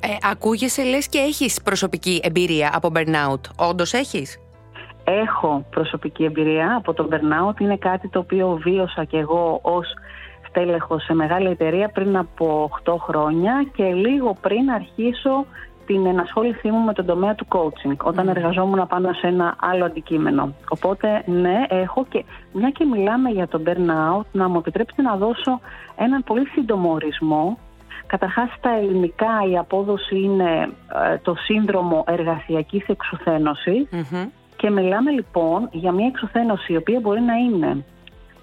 Ε, 0.00 0.08
ακούγεσαι 0.30 0.82
λες 0.82 1.08
και 1.08 1.18
έχεις 1.18 1.62
προσωπική 1.62 2.20
εμπειρία 2.24 2.70
από 2.74 2.92
burnout. 2.94 3.40
Όντως 3.56 3.92
έχεις; 3.92 4.38
Έχω 5.04 5.64
προσωπική 5.70 6.24
εμπειρία 6.24 6.74
από 6.76 6.92
το 6.92 7.08
burnout. 7.10 7.60
Είναι 7.60 7.76
κάτι 7.76 8.08
το 8.08 8.18
οποίο 8.18 8.60
βίωσα 8.62 9.04
και 9.04 9.18
εγώ 9.18 9.58
ως 9.62 9.86
στέλεχος 10.48 11.02
σε 11.04 11.14
μεγάλη 11.14 11.48
εταιρεία 11.48 11.88
πριν 11.88 12.16
από 12.16 12.70
8 12.84 12.94
χρόνια 12.98 13.66
και 13.74 13.84
λίγο 13.84 14.36
πριν 14.40 14.70
αρχίσω 14.70 15.46
την 15.92 16.06
ενασχόλησή 16.06 16.70
μου 16.70 16.78
με 16.78 16.92
τον 16.92 17.06
τομέα 17.06 17.34
του 17.34 17.46
coaching 17.48 17.96
όταν 18.02 18.28
εργαζόμουν 18.28 18.86
πάνω 18.86 19.12
σε 19.12 19.26
ένα 19.26 19.56
άλλο 19.60 19.84
αντικείμενο. 19.84 20.54
Οπότε 20.68 21.22
ναι, 21.26 21.56
έχω 21.68 22.06
και 22.08 22.24
μια 22.52 22.70
και 22.70 22.84
μιλάμε 22.84 23.30
για 23.30 23.48
το 23.48 23.60
burnout, 23.66 24.26
να 24.32 24.48
μου 24.48 24.58
επιτρέψετε 24.58 25.02
να 25.02 25.16
δώσω 25.16 25.60
έναν 25.96 26.22
πολύ 26.24 26.46
σύντομο 26.46 26.92
ορισμό. 26.92 27.58
Καταρχάς 28.06 28.48
στα 28.58 28.70
ελληνικά 28.70 29.30
η 29.50 29.58
απόδοση 29.58 30.18
είναι 30.20 30.68
ε, 31.12 31.18
το 31.22 31.34
σύνδρομο 31.34 32.04
εργασιακής 32.06 32.86
και 34.56 34.70
μιλάμε 34.70 35.10
λοιπόν 35.10 35.68
για 35.72 35.92
μια 35.92 36.06
εξουθένωση 36.06 36.72
η 36.72 36.76
οποία 36.76 37.00
μπορεί 37.00 37.20
να 37.20 37.34
είναι 37.34 37.84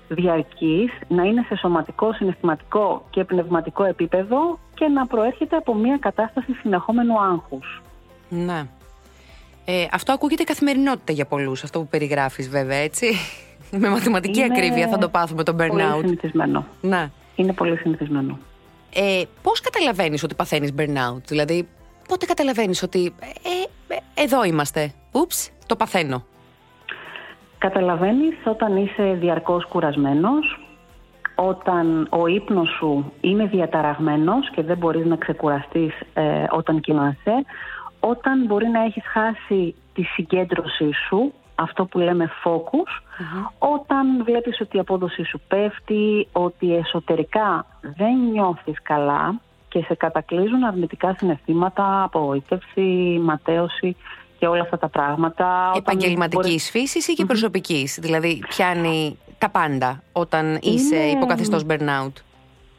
διαρκής, 0.10 0.92
να 1.08 1.24
είναι 1.24 1.46
σε 1.48 1.56
σωματικό, 1.56 2.14
συναισθηματικό 2.14 3.06
και 3.10 3.24
πνευματικό 3.24 3.84
επίπεδο 3.84 4.60
και 4.74 4.88
να 4.88 5.08
προέρχεται 5.08 5.56
από 5.56 5.76
μια 5.76 5.98
κατάσταση 5.98 6.54
συνεχόμενου 6.54 7.22
άγχους. 7.22 7.82
Ναι. 8.30 8.64
Ε, 9.66 9.86
αυτό 9.92 10.12
ακούγεται 10.12 10.44
καθημερινότητα 10.44 11.14
για 11.14 11.26
πολλούς, 11.26 11.64
αυτό 11.64 11.80
που 11.80 11.88
περιγράφεις 11.88 12.50
βέβαια, 12.50 12.78
έτσι. 12.78 13.08
Με 13.82 13.90
μαθηματική 13.90 14.44
ακρίβεια 14.44 14.88
θα 14.88 14.98
το 14.98 15.10
πάθουμε 15.10 15.44
το 15.44 15.56
burnout. 15.60 15.92
Πολύ 15.92 16.00
συνηθισμένο. 16.00 16.66
Ναι. 16.82 17.10
Είναι 17.36 17.54
πολύ 17.54 17.78
συνηθισμένο. 17.78 18.40
Ε, 18.94 19.22
πώς 19.42 19.62
καταλαβαίνεις 19.62 20.24
ότι 20.24 20.36
παθαίνεις 20.36 20.74
burnout, 20.78 21.24
δηλαδή 21.28 21.68
πότε 22.08 22.26
καταλαβαίνεις 22.26 22.84
ότι 22.84 23.14
ε, 23.20 23.94
ε, 23.94 24.24
εδώ 24.24 24.44
είμαστε, 24.44 24.94
ούψ, 25.12 25.52
το 25.66 25.76
παθαίνω. 25.76 26.26
Καταλαβαίνεις 27.60 28.36
όταν 28.46 28.78
είσαι 28.78 29.18
διαρκώς 29.20 29.66
κουρασμένος, 29.66 30.60
όταν 31.36 32.08
ο 32.10 32.28
ύπνος 32.28 32.70
σου 32.70 33.12
είναι 33.22 33.46
διαταραγμένος 33.46 34.50
και 34.50 34.64
δεν 34.64 34.78
μπορείς 34.78 35.06
να 35.06 35.16
ξεκουραστείς 35.16 35.94
ε, 36.14 36.44
όταν 36.50 36.80
κοιμάσαι, 36.80 37.46
όταν 38.00 38.46
μπορεί 38.46 38.68
να 38.68 38.84
έχεις 38.84 39.04
χάσει 39.06 39.76
τη 39.94 40.04
συγκέντρωσή 40.04 40.92
σου, 41.08 41.34
αυτό 41.56 41.86
που 41.86 42.00
λέμε 42.00 42.30
focus, 42.44 43.02
όταν 43.60 44.24
βλέπεις 44.24 44.62
ότι 44.62 44.78
η 44.78 44.80
απόδοσή 44.80 45.24
σου 45.24 45.42
πέφτει, 45.48 46.28
ότι 46.32 46.76
εσωτερικά 46.76 47.66
δεν 47.82 48.18
νιώθεις 48.32 48.82
καλά 48.82 49.40
και 49.70 49.84
σε 49.88 49.96
κατακλείζουν 49.96 50.64
αρνητικά 50.64 51.16
συναισθήματα, 51.18 52.04
απογοήτευση, 52.04 53.20
ματέωση 53.24 53.96
και 54.40 54.48
όλα 54.48 54.62
αυτά 54.62 54.78
τα 54.78 54.88
πράγματα. 54.88 55.72
Επαγγελματικής 55.76 56.72
μπορεί... 56.72 56.86
φύσης 56.86 57.08
ή 57.08 57.14
και 57.14 57.26
προσωπικής; 57.26 58.00
Δηλαδή, 58.02 58.44
πιάνει 58.48 59.18
τα 59.38 59.50
πάντα 59.50 60.04
όταν 60.12 60.60
είσαι 60.62 60.96
υποκαθιστό 60.96 61.60
burnout; 61.70 62.14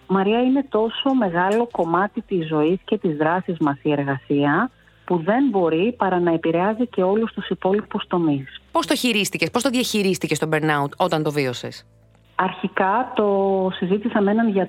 Μαρία, 0.07 0.43
είναι 0.43 0.65
τόσο 0.69 1.15
μεγάλο 1.15 1.69
κομμάτι 1.71 2.23
της 2.23 2.47
ζωής 2.47 2.79
και 2.85 2.99
της 2.99 3.17
δράσης 3.17 3.57
μας 3.59 3.79
η 3.83 3.93
εργασία 3.93 4.71
που 5.05 5.17
δεν 5.17 5.49
μπορεί 5.51 5.95
παρά 5.99 6.21
να 6.21 6.33
επηρεάζει 6.33 6.87
και 6.87 7.03
όλους 7.03 7.33
τους 7.33 7.49
υπόλοιπους 7.49 8.05
τομείς. 8.07 8.61
Πώς 8.73 8.87
το 8.87 8.97
χειρίστηκες, 8.97 9.51
πώς 9.51 9.63
το 9.63 9.71
διαχειρίστηκες 9.71 10.39
το 10.39 10.49
burnout 10.53 10.91
όταν 10.97 11.23
το 11.23 11.31
βίωσες; 11.31 11.87
Αρχικά 12.35 13.13
το 13.15 13.69
συζήτησα 13.73 14.21
με 14.21 14.31
έναν 14.31 14.69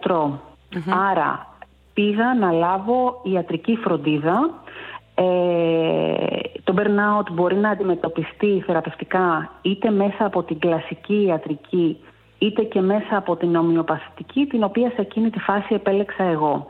Άρα 1.12 1.55
πήγα 1.93 2.36
να 2.36 2.51
λάβω 2.51 3.21
ιατρική 3.24 3.75
φροντίδα. 3.75 4.63
Ε, 5.15 5.24
το 6.63 6.74
burnout 6.77 7.32
μπορεί 7.32 7.56
να 7.56 7.70
αντιμετωπιστεί 7.70 8.63
θεραπευτικά 8.65 9.51
είτε 9.62 9.89
μέσα 9.89 10.25
από 10.25 10.44
την 10.44 10.60
κλασική 10.60 11.25
ιατρική 11.25 11.98
είτε 12.38 12.63
και 12.63 12.82
μέσα 12.82 13.18
από 13.18 13.36
την 13.36 13.56
ομοιοπαθητική 13.56 14.46
την 14.46 14.63
οποία 14.63 14.89
σε 14.89 15.01
εκείνη 15.01 15.30
τη 15.30 15.39
φάση 15.39 15.74
επέλεξα 15.74 16.24
εγώ. 16.24 16.65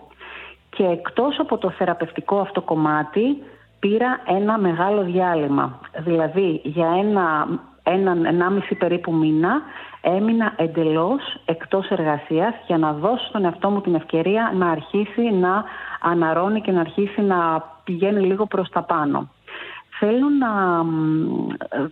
Και 0.69 0.83
εκτός 0.83 1.39
από 1.39 1.57
το 1.57 1.69
θεραπευτικό 1.69 2.39
αυτό 2.39 2.62
κομμάτι 2.62 3.43
πήρα 3.79 4.19
ένα 4.25 4.57
μεγάλο 4.57 5.03
διάλειμμα. 5.03 5.79
Δηλαδή 5.98 6.62
για 6.63 6.88
ένα, 7.00 7.48
έναν 7.83 8.25
ενάμιση 8.25 8.75
περίπου 8.75 9.13
μήνα 9.13 9.62
έμεινα 10.01 10.53
εντελώς 10.55 11.21
εκτός 11.45 11.89
εργασίας 11.89 12.53
για 12.67 12.77
να 12.77 12.93
δώσω 12.93 13.25
στον 13.27 13.45
εαυτό 13.45 13.69
μου 13.69 13.81
την 13.81 13.95
ευκαιρία 13.95 14.51
να 14.55 14.69
αρχίσει 14.69 15.21
να 15.21 15.63
αναρώνει 16.01 16.62
και 16.62 16.71
να 16.71 16.79
αρχίσει 16.79 17.21
να 17.21 17.63
πηγαίνει 17.83 18.25
λίγο 18.25 18.45
προς 18.45 18.69
τα 18.69 18.83
πάνω. 18.83 19.29
Θέλω 20.00 20.29
να 20.29 20.83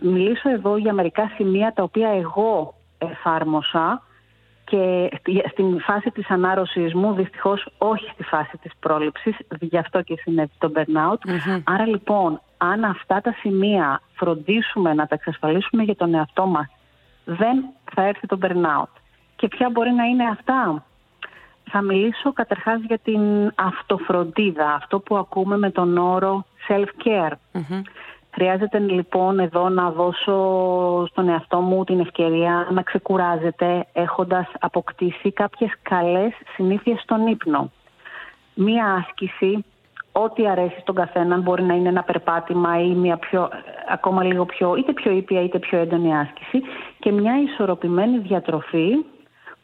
μιλήσω 0.00 0.50
εδώ 0.50 0.76
για 0.76 0.92
μερικά 0.92 1.30
σημεία 1.34 1.72
τα 1.72 1.82
οποία 1.82 2.08
εγώ 2.08 2.74
εφάρμοσα 2.98 4.02
και 4.64 5.10
στην 5.50 5.80
φάση 5.80 6.10
της 6.10 6.30
ανάρρωσης 6.30 6.94
μου, 6.94 7.12
δυστυχώς 7.12 7.68
όχι 7.78 8.10
στη 8.12 8.22
φάση 8.22 8.58
της 8.62 8.72
πρόληψης, 8.80 9.36
γι' 9.60 9.78
αυτό 9.78 10.02
και 10.02 10.16
συνέβη 10.22 10.52
το 10.58 10.72
burnout. 10.74 11.30
Άρα 11.64 11.86
λοιπόν, 11.86 12.40
αν 12.56 12.84
αυτά 12.84 13.20
τα 13.20 13.34
σημεία 13.40 14.00
φροντίσουμε 14.14 14.94
να 14.94 15.06
τα 15.06 15.14
εξασφαλίσουμε 15.14 15.82
για 15.82 15.96
τον 15.96 16.14
εαυτό 16.14 16.46
μας, 16.46 16.66
δεν 17.24 17.64
θα 17.94 18.02
έρθει 18.02 18.26
το 18.26 18.38
burnout. 18.42 18.92
Και 19.36 19.48
ποια 19.48 19.70
μπορεί 19.70 19.90
να 19.90 20.04
είναι 20.04 20.24
αυτά; 20.24 20.84
Θα 21.72 21.82
μιλήσω 21.82 22.32
καταρχάς 22.32 22.80
για 22.86 22.98
την 22.98 23.52
αυτοφροντίδα, 23.54 24.74
αυτό 24.74 25.00
που 25.00 25.16
ακούμε 25.16 25.58
με 25.58 25.70
τον 25.70 25.98
όρο 25.98 26.44
self-care. 26.68 27.32
Χρειάζεται 28.30 28.78
λοιπόν 28.78 29.38
εδώ 29.38 29.68
να 29.68 29.90
δώσω 29.90 30.36
στον 31.06 31.28
εαυτό 31.28 31.60
μου 31.60 31.84
την 31.84 32.00
ευκαιρία 32.00 32.68
να 32.70 32.82
ξεκουράζεται 32.82 33.86
έχοντας 33.92 34.46
αποκτήσει 34.60 35.32
κάποιες 35.32 35.70
καλές 35.82 36.32
συνήθειες 36.54 37.00
στον 37.00 37.26
ύπνο. 37.26 37.70
Μία 38.54 39.04
άσκηση, 39.06 39.64
ό,τι 40.12 40.48
αρέσει 40.48 40.80
στον 40.80 40.94
καθέναν, 40.94 41.40
μπορεί 41.40 41.62
να 41.62 41.74
είναι 41.74 41.88
ένα 41.88 42.02
περπάτημα 42.02 42.80
ή 42.80 42.88
μια 42.94 43.16
πιο, 43.16 43.48
ακόμα 43.88 44.24
λίγο 44.24 44.44
πιο, 44.44 44.76
είτε 44.76 44.92
πιο 44.92 45.12
ήπια 45.12 45.42
είτε 45.42 45.58
πιο 45.58 45.78
έντονη 45.78 46.16
άσκηση 46.16 46.62
και 46.98 47.12
μια 47.12 47.32
ισορροπημένη 47.42 48.18
διατροφή 48.18 49.04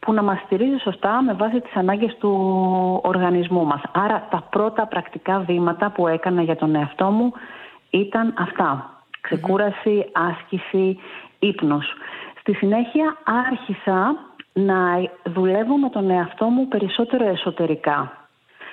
που 0.06 0.12
να 0.12 0.22
μας 0.22 0.40
στηρίζει 0.44 0.78
σωστά 0.78 1.22
με 1.22 1.32
βάση 1.32 1.60
τις 1.60 1.76
ανάγκες 1.76 2.16
του 2.18 2.30
οργανισμού 3.02 3.64
μας. 3.64 3.80
Άρα 3.92 4.26
τα 4.30 4.42
πρώτα 4.50 4.86
πρακτικά 4.86 5.38
βήματα 5.38 5.90
που 5.90 6.06
έκανα 6.06 6.42
για 6.42 6.56
τον 6.56 6.74
εαυτό 6.74 7.04
μου 7.04 7.32
ήταν 7.90 8.34
αυτά. 8.38 8.90
Ξεκούραση, 9.20 10.10
άσκηση, 10.12 10.98
ύπνος. 11.38 11.92
Στη 12.40 12.54
συνέχεια 12.54 13.16
άρχισα 13.24 14.16
να 14.52 14.78
δουλεύω 15.24 15.76
με 15.76 15.88
τον 15.88 16.10
εαυτό 16.10 16.44
μου 16.44 16.68
περισσότερο 16.68 17.28
εσωτερικά. 17.28 18.12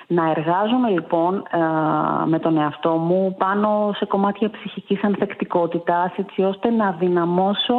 Να 0.06 0.30
εργάζομαι 0.30 0.90
λοιπόν 0.90 1.42
ε, 1.50 1.58
με 2.26 2.38
τον 2.38 2.56
εαυτό 2.58 2.90
μου 2.90 3.34
πάνω 3.38 3.92
σε 3.96 4.04
κομμάτια 4.04 4.50
ψυχικής 4.50 5.04
ανθεκτικότητας 5.04 6.12
έτσι 6.16 6.42
ώστε 6.42 6.70
να 6.70 6.90
δυναμώσω 6.90 7.74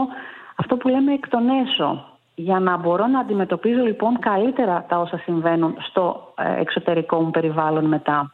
αυτό 0.56 0.76
που 0.76 0.88
λέμε 0.88 1.14
εκ 1.14 1.30
των 1.30 1.50
έσω 1.50 2.15
για 2.36 2.60
να 2.60 2.78
μπορώ 2.78 3.08
να 3.08 3.20
αντιμετωπίζω 3.20 3.82
λοιπόν 3.82 4.20
καλύτερα 4.20 4.86
τα 4.90 5.00
όσα 5.00 5.18
συμβαίνουν 5.18 5.76
στο 5.80 6.34
ε, 6.38 6.60
εξωτερικό 6.62 7.22
μου 7.22 7.32
περιβάλλον 7.32 7.86
μετά. 7.86 8.32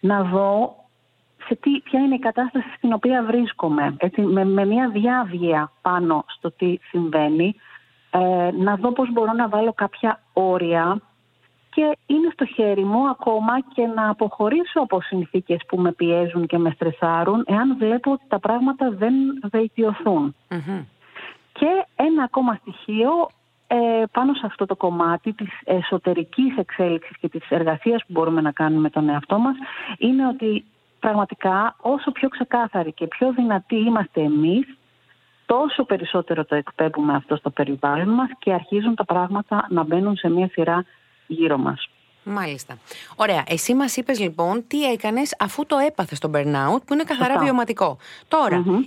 Να 0.00 0.22
δω 0.22 0.76
σε 1.46 1.54
τι, 1.54 1.80
ποια 1.80 2.00
είναι 2.00 2.14
η 2.14 2.18
κατάσταση 2.18 2.66
στην 2.76 2.92
οποία 2.92 3.22
βρίσκομαι. 3.22 3.94
Έτσι, 3.98 4.20
με, 4.20 4.44
με 4.44 4.64
μια 4.64 4.88
διάβγεια 4.88 5.72
πάνω 5.82 6.24
στο 6.26 6.50
τι 6.50 6.78
συμβαίνει, 6.88 7.54
ε, 8.10 8.50
να 8.58 8.76
δω 8.76 8.92
πώς 8.92 9.12
μπορώ 9.12 9.32
να 9.32 9.48
βάλω 9.48 9.72
κάποια 9.72 10.20
όρια 10.32 11.00
και 11.70 11.98
είναι 12.06 12.28
στο 12.32 12.44
χέρι 12.44 12.84
μου 12.84 13.08
ακόμα 13.08 13.60
και 13.74 13.86
να 13.86 14.08
αποχωρήσω 14.08 14.80
από 14.80 15.00
συνθήκες 15.00 15.60
που 15.68 15.78
με 15.78 15.92
πιέζουν 15.92 16.46
και 16.46 16.58
με 16.58 16.70
στρεσάρουν 16.70 17.44
εάν 17.46 17.76
βλέπω 17.78 18.12
ότι 18.12 18.24
τα 18.28 18.38
πράγματα 18.38 18.90
δεν 18.90 19.14
βελτιωθουν 19.50 20.34
Και 21.58 21.84
ένα 21.96 22.22
ακόμα 22.22 22.58
στοιχείο 22.60 23.10
ε, 23.66 24.02
πάνω 24.12 24.34
σε 24.34 24.46
αυτό 24.46 24.66
το 24.66 24.76
κομμάτι 24.76 25.32
της 25.32 25.48
εσωτερικής 25.64 26.56
εξέλιξης 26.56 27.16
και 27.20 27.28
της 27.28 27.50
εργασίας 27.50 28.00
που 28.06 28.12
μπορούμε 28.12 28.40
να 28.40 28.52
κάνουμε 28.52 28.80
με 28.80 28.90
τον 28.90 29.08
εαυτό 29.08 29.38
μας 29.38 29.56
είναι 29.98 30.26
ότι 30.26 30.64
πραγματικά 31.00 31.76
όσο 31.80 32.10
πιο 32.10 32.28
ξεκάθαροι 32.28 32.92
και 32.92 33.06
πιο 33.06 33.32
δυνατοί 33.32 33.76
είμαστε 33.76 34.20
εμείς, 34.20 34.66
τόσο 35.46 35.84
περισσότερο 35.84 36.44
το 36.44 36.54
εκπέμπουμε 36.54 37.14
αυτό 37.14 37.36
στο 37.36 37.50
περιβάλλον 37.50 38.08
μας 38.08 38.28
και 38.38 38.52
αρχίζουν 38.52 38.94
τα 38.94 39.04
πράγματα 39.04 39.66
να 39.70 39.82
μπαίνουν 39.82 40.16
σε 40.16 40.28
μια 40.28 40.48
σειρά 40.48 40.84
γύρω 41.26 41.58
μας. 41.58 41.88
Μάλιστα. 42.24 42.78
Ωραία. 43.16 43.42
Εσύ 43.48 43.74
μας 43.74 43.96
είπες 43.96 44.20
λοιπόν 44.20 44.64
τι 44.66 44.90
έκανες 44.92 45.36
αφού 45.38 45.66
το 45.66 45.76
έπαθες 45.76 46.18
στο 46.18 46.30
burnout, 46.34 46.82
που 46.86 46.92
είναι 46.92 47.02
καθαρά 47.02 47.38
βιωματικό. 47.38 47.96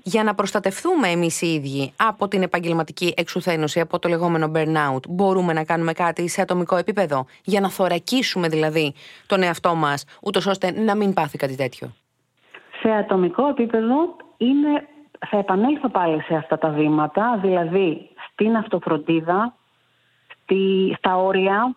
για 0.03 0.23
να 0.23 0.35
προστατευτούμε 0.35 1.07
εμείς 1.07 1.41
οι 1.41 1.47
ίδιοι 1.47 1.93
από 1.97 2.27
την 2.27 2.41
επαγγελματική 2.41 3.13
εξουθένωση, 3.17 3.79
από 3.79 3.99
το 3.99 4.09
λεγόμενο 4.09 4.51
burnout, 4.55 5.07
μπορούμε 5.09 5.53
να 5.53 5.63
κάνουμε 5.63 5.93
κάτι 5.93 6.27
σε 6.27 6.41
ατομικό 6.41 6.75
επίπεδο; 6.75 7.25
Για 7.43 7.59
να 7.59 7.69
θωρακίσουμε 7.69 8.47
δηλαδή 8.47 8.93
τον 9.27 9.43
εαυτό 9.43 9.75
μας, 9.75 10.05
ούτως 10.21 10.45
ώστε 10.45 10.71
να 10.71 10.95
μην 10.95 11.13
πάθει 11.13 11.37
κάτι 11.37 11.55
τέτοιο; 11.55 11.93
Σε 12.81 12.89
ατομικό 12.91 13.47
επίπεδο 13.47 14.15
είναι, 14.37 14.87
θα 15.29 15.37
επανέλθω 15.37 15.89
πάλι 15.89 16.21
σε 16.21 16.35
αυτά 16.35 16.57
τα 16.57 16.69
βήματα, 16.69 17.39
δηλαδή 17.41 18.09
στην 18.31 18.55
αυτοφροντίδα, 18.55 19.55
στη, 20.27 20.95
στα 20.97 21.17
όρια, 21.17 21.75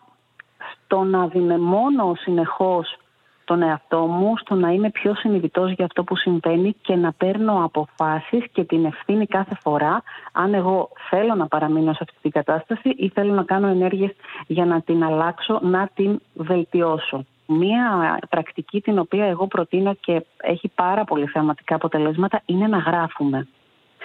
στο 0.91 1.03
να 1.03 1.27
δυνεμώνω 1.27 2.15
συνεχώς 2.19 2.97
τον 3.43 3.61
εαυτό 3.61 3.99
μου, 3.99 4.37
στο 4.37 4.55
να 4.55 4.71
είμαι 4.71 4.89
πιο 4.89 5.15
συνειδητός 5.15 5.71
για 5.71 5.85
αυτό 5.85 6.03
που 6.03 6.15
συμβαίνει 6.15 6.75
και 6.81 6.95
να 6.95 7.11
παίρνω 7.11 7.63
αποφάσεις 7.63 8.43
και 8.51 8.63
την 8.63 8.85
ευθύνη 8.85 9.25
κάθε 9.25 9.57
φορά 9.61 10.03
αν 10.31 10.53
εγώ 10.53 10.89
θέλω 11.09 11.35
να 11.35 11.47
παραμείνω 11.47 11.93
σε 11.93 11.99
αυτή 12.01 12.17
την 12.21 12.31
κατάσταση 12.31 12.89
ή 12.89 13.09
θέλω 13.09 13.33
να 13.33 13.43
κάνω 13.43 13.67
ενέργειες 13.67 14.11
για 14.47 14.65
να 14.65 14.81
την 14.81 15.03
αλλάξω, 15.03 15.59
να 15.61 15.89
την 15.93 16.21
βελτιώσω. 16.33 17.25
Μία 17.45 18.19
πρακτική 18.29 18.81
την 18.81 18.99
οποία 18.99 19.25
εγώ 19.25 19.47
προτείνω 19.47 19.93
και 19.93 20.25
έχει 20.37 20.71
πάρα 20.75 21.03
πολύ 21.03 21.25
θεαματικά 21.25 21.75
αποτελέσματα 21.75 22.41
είναι 22.45 22.67
να 22.67 22.77
γράφουμε. 22.77 23.47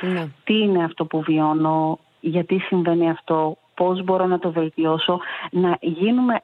Ναι. 0.01 0.29
Τι 0.44 0.59
είναι 0.59 0.85
αυτό 0.85 1.05
που 1.05 1.20
βιώνω, 1.20 1.99
γιατί 2.20 2.59
συμβαίνει 2.59 3.11
αυτό, 3.11 3.57
πώς 3.77 4.05
μπορώ 4.05 4.27
να 4.27 4.39
το 4.39 4.51
βελτιώσω, 4.51 5.21
να 5.51 5.77
γίνουμε, 5.81 6.41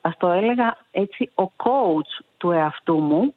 ας, 0.00 0.16
το 0.18 0.28
έλεγα 0.28 0.76
έτσι, 0.90 1.30
ο 1.34 1.42
coach 1.42 2.24
του 2.36 2.50
εαυτού 2.50 2.98
μου, 2.98 3.34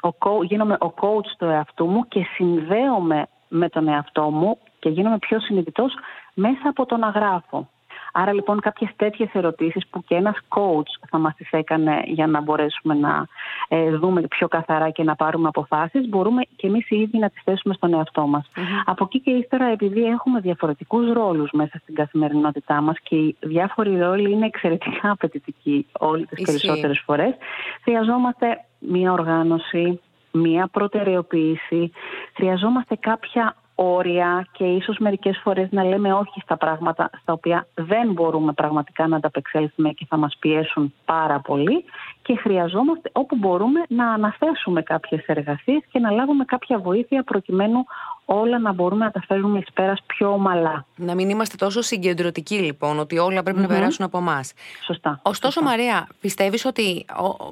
ο, 0.00 0.42
γίνομαι 0.42 0.76
ο 0.80 0.94
coach 1.00 1.26
του 1.38 1.44
εαυτού 1.44 1.86
μου 1.86 2.08
και 2.08 2.26
συνδέομαι 2.34 3.26
με 3.48 3.68
τον 3.68 3.88
εαυτό 3.88 4.30
μου 4.30 4.58
και 4.78 4.88
γίνομαι 4.88 5.18
πιο 5.18 5.40
συνειδητός 5.40 5.94
μέσα 6.34 6.68
από 6.68 6.86
το 6.86 6.96
να 6.96 7.08
γράφω. 7.08 7.68
Άρα 8.12 8.32
λοιπόν 8.32 8.60
κάποιες 8.60 8.90
τέτοιες 8.96 9.28
ερωτήσεις 9.32 9.86
που 9.90 10.04
και 10.04 10.14
ένας 10.14 10.36
coach 10.48 11.06
θα 11.10 11.18
μας 11.18 11.34
τις 11.34 11.50
έκανε 11.50 12.02
για 12.04 12.26
να 12.26 12.40
μπορέσουμε 12.40 12.94
να 12.94 13.26
ε, 13.68 13.90
δούμε 13.90 14.20
πιο 14.20 14.48
καθαρά 14.48 14.90
και 14.90 15.02
να 15.02 15.16
πάρουμε 15.16 15.48
αποφάσεις 15.48 16.08
μπορούμε 16.08 16.42
και 16.56 16.66
εμείς 16.66 16.90
οι 16.90 16.96
ίδιοι 16.96 17.18
να 17.18 17.30
τις 17.30 17.42
θέσουμε 17.44 17.74
στον 17.74 17.94
εαυτό 17.94 18.26
μας. 18.26 18.50
Από 18.84 19.04
εκεί 19.04 19.20
και 19.20 19.30
ύστερα 19.30 19.64
επειδή 19.64 20.02
έχουμε 20.04 20.40
διαφορετικούς 20.40 21.12
ρόλους 21.12 21.50
μέσα 21.52 21.78
στην 21.82 21.94
καθημερινότητά 21.94 22.80
μας 22.80 22.96
και 23.02 23.16
οι 23.16 23.36
διάφοροι 23.40 23.98
ρόλοι 23.98 24.32
είναι 24.32 24.46
εξαιρετικά 24.46 25.10
απαιτητικοί 25.10 25.86
όλες 25.98 26.26
τις 26.28 26.44
περισσότερες 26.44 27.02
φορές 27.04 27.34
χρειαζόμαστε 27.82 28.64
μία 28.78 29.12
οργάνωση, 29.12 30.00
μία 30.32 30.68
προτεραιοποίηση, 30.72 31.92
χρειαζόμαστε 32.34 32.94
κάποια 32.94 33.56
όρια 33.82 34.46
και 34.52 34.64
ίσως 34.64 34.98
μερικές 34.98 35.40
φορές 35.42 35.68
να 35.70 35.84
λέμε 35.84 36.12
όχι 36.12 36.40
στα 36.40 36.56
πράγματα 36.56 37.10
στα 37.22 37.32
οποία 37.32 37.66
δεν 37.74 38.12
μπορούμε 38.12 38.52
πραγματικά 38.52 39.06
να 39.06 39.16
ανταπεξέλθουμε 39.16 39.90
και 39.90 40.06
θα 40.08 40.16
μας 40.16 40.36
πιέσουν 40.38 40.94
πάρα 41.04 41.40
πολύ 41.40 41.84
και 42.22 42.36
χρειαζόμαστε 42.36 43.10
όπου 43.12 43.36
μπορούμε 43.36 43.80
να 43.88 44.12
αναθέσουμε 44.12 44.82
κάποιες 44.82 45.24
εργασίες 45.26 45.82
και 45.92 45.98
να 45.98 46.10
λάβουμε 46.10 46.44
κάποια 46.44 46.78
βοήθεια 46.78 47.22
προκειμένου 47.22 47.84
όλα 48.32 48.58
να 48.58 48.72
μπορούμε 48.72 49.04
να 49.04 49.10
τα 49.10 49.22
φέρουμε 49.26 49.58
εις 49.58 49.72
πέρας 49.72 50.02
πιο 50.06 50.32
ομαλά. 50.32 50.86
Να 50.96 51.14
μην 51.14 51.30
είμαστε 51.30 51.56
τόσο 51.56 51.80
συγκεντρωτικοί 51.80 52.54
λοιπόν, 52.54 52.98
ότι 52.98 53.18
όλα 53.18 53.42
να 53.54 53.66
περάσουν 53.66 54.04
από 54.04 54.18
εμάς. 54.18 54.52
Σωστά. 54.86 55.20
Ωστόσο, 55.22 55.62
Μαρία, 55.62 56.08
πιστεύεις 56.20 56.64
ότι 56.64 57.04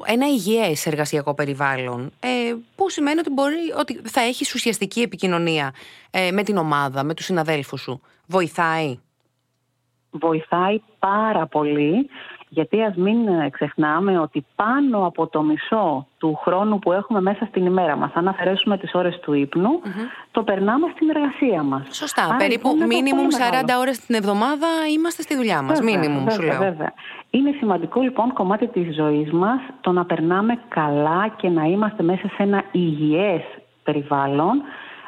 ένα 0.04 0.26
υγιές 0.26 0.86
εργασιακό 0.86 1.34
περιβάλλον, 1.34 2.12
ε, 2.20 2.54
που 2.76 2.90
σημαίνει 2.90 3.18
ότι, 3.18 3.30
μπορεί, 3.30 3.56
ότι 3.78 4.00
θα 4.04 4.20
έχεις 4.20 4.54
ουσιαστική 4.54 5.00
επικοινωνία 5.00 5.74
ε, 6.10 6.30
με 6.30 6.42
την 6.42 6.56
ομάδα, 6.56 7.02
με 7.02 7.14
τους 7.14 7.24
συναδέλφους 7.24 7.80
σου, 7.80 8.00
βοηθάει; 8.26 8.98
Βοηθάει 10.10 10.82
πάρα 10.98 11.46
πολύ 11.46 12.08
γιατί 12.48 12.82
ας 12.82 12.94
μην 12.96 13.28
ε, 13.28 13.50
ξεχνάμε 13.50 14.18
ότι 14.18 14.46
πάνω 14.56 15.06
από 15.06 15.26
το 15.26 15.42
μισό 15.42 16.06
του 16.18 16.38
χρόνου 16.42 16.78
που 16.78 16.92
έχουμε 16.92 17.20
μέσα 17.20 17.44
στην 17.44 17.66
ημέρα 17.66 17.96
μας, 17.96 18.10
αν 18.14 18.28
αφαιρέσουμε 18.28 18.78
τις 18.78 18.94
ώρες 18.94 19.18
του 19.20 19.32
ύπνου, 19.32 19.70
το 20.30 20.42
περνάμε 20.42 20.86
στην 20.94 21.08
εργασία 21.10 21.62
μας. 21.62 21.82
Σωστά. 21.90 22.24
Άρα, 22.24 22.36
περίπου 22.36 22.76
μίνιμουμ 22.88 23.26
40 23.28 23.78
ώρες 23.80 23.98
την 23.98 24.14
εβδομάδα 24.14 24.66
είμαστε 24.94 25.22
στη 25.22 25.36
δουλειά 25.36 25.62
μας. 25.62 25.80
Μίνιμουμ 25.80 26.28
σου 26.28 26.42
λέω. 26.42 26.58
Βέβαια. 26.58 26.92
Είναι 27.30 27.54
σημαντικό 27.58 28.00
λοιπόν 28.00 28.32
κομμάτι 28.32 28.66
της 28.66 28.94
ζωής 28.94 29.30
μας 29.30 29.60
το 29.80 29.92
να 29.92 30.04
περνάμε 30.04 30.58
καλά 30.68 31.28
και 31.36 31.48
να 31.48 31.64
είμαστε 31.64 32.02
μέσα 32.02 32.28
σε 32.28 32.42
ένα 32.42 32.64
υγιές 32.72 33.42
περιβάλλον 33.82 34.62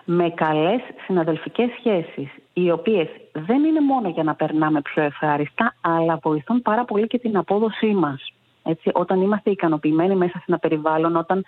με 0.05 0.31
καλές 0.31 0.81
συναδελφικές 1.05 1.71
σχέσεις, 1.79 2.29
οι 2.63 2.71
οποίες 2.71 3.09
δεν 3.33 3.65
είναι 3.65 3.81
μόνο 3.81 4.09
για 4.09 4.23
να 4.23 4.35
περνάμε 4.35 4.81
πιο 4.83 5.03
ευχάριστα, 5.03 5.75
αλλά 5.81 6.19
βοηθούν 6.23 6.63
πάρα 6.63 6.85
πολύ 6.85 7.07
και 7.07 7.19
την 7.19 7.37
απόδοσή 7.37 7.95
μας. 7.95 8.33
Έτσι, 8.63 8.91
όταν 8.93 9.23
είμαστε 9.23 9.51
ικανοποιημένοι 9.51 10.15
μέσα 10.15 10.39
σε 10.39 10.45
ένα 10.47 10.59
περιβάλλον, 10.59 11.17
όταν 11.17 11.45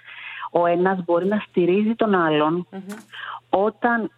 ο 0.51 0.67
ένας 0.67 1.05
μπορεί 1.05 1.27
να 1.27 1.45
στηρίζει 1.49 1.95
τον 1.95 2.15
αλλον 2.15 2.67
όταν 3.51 4.11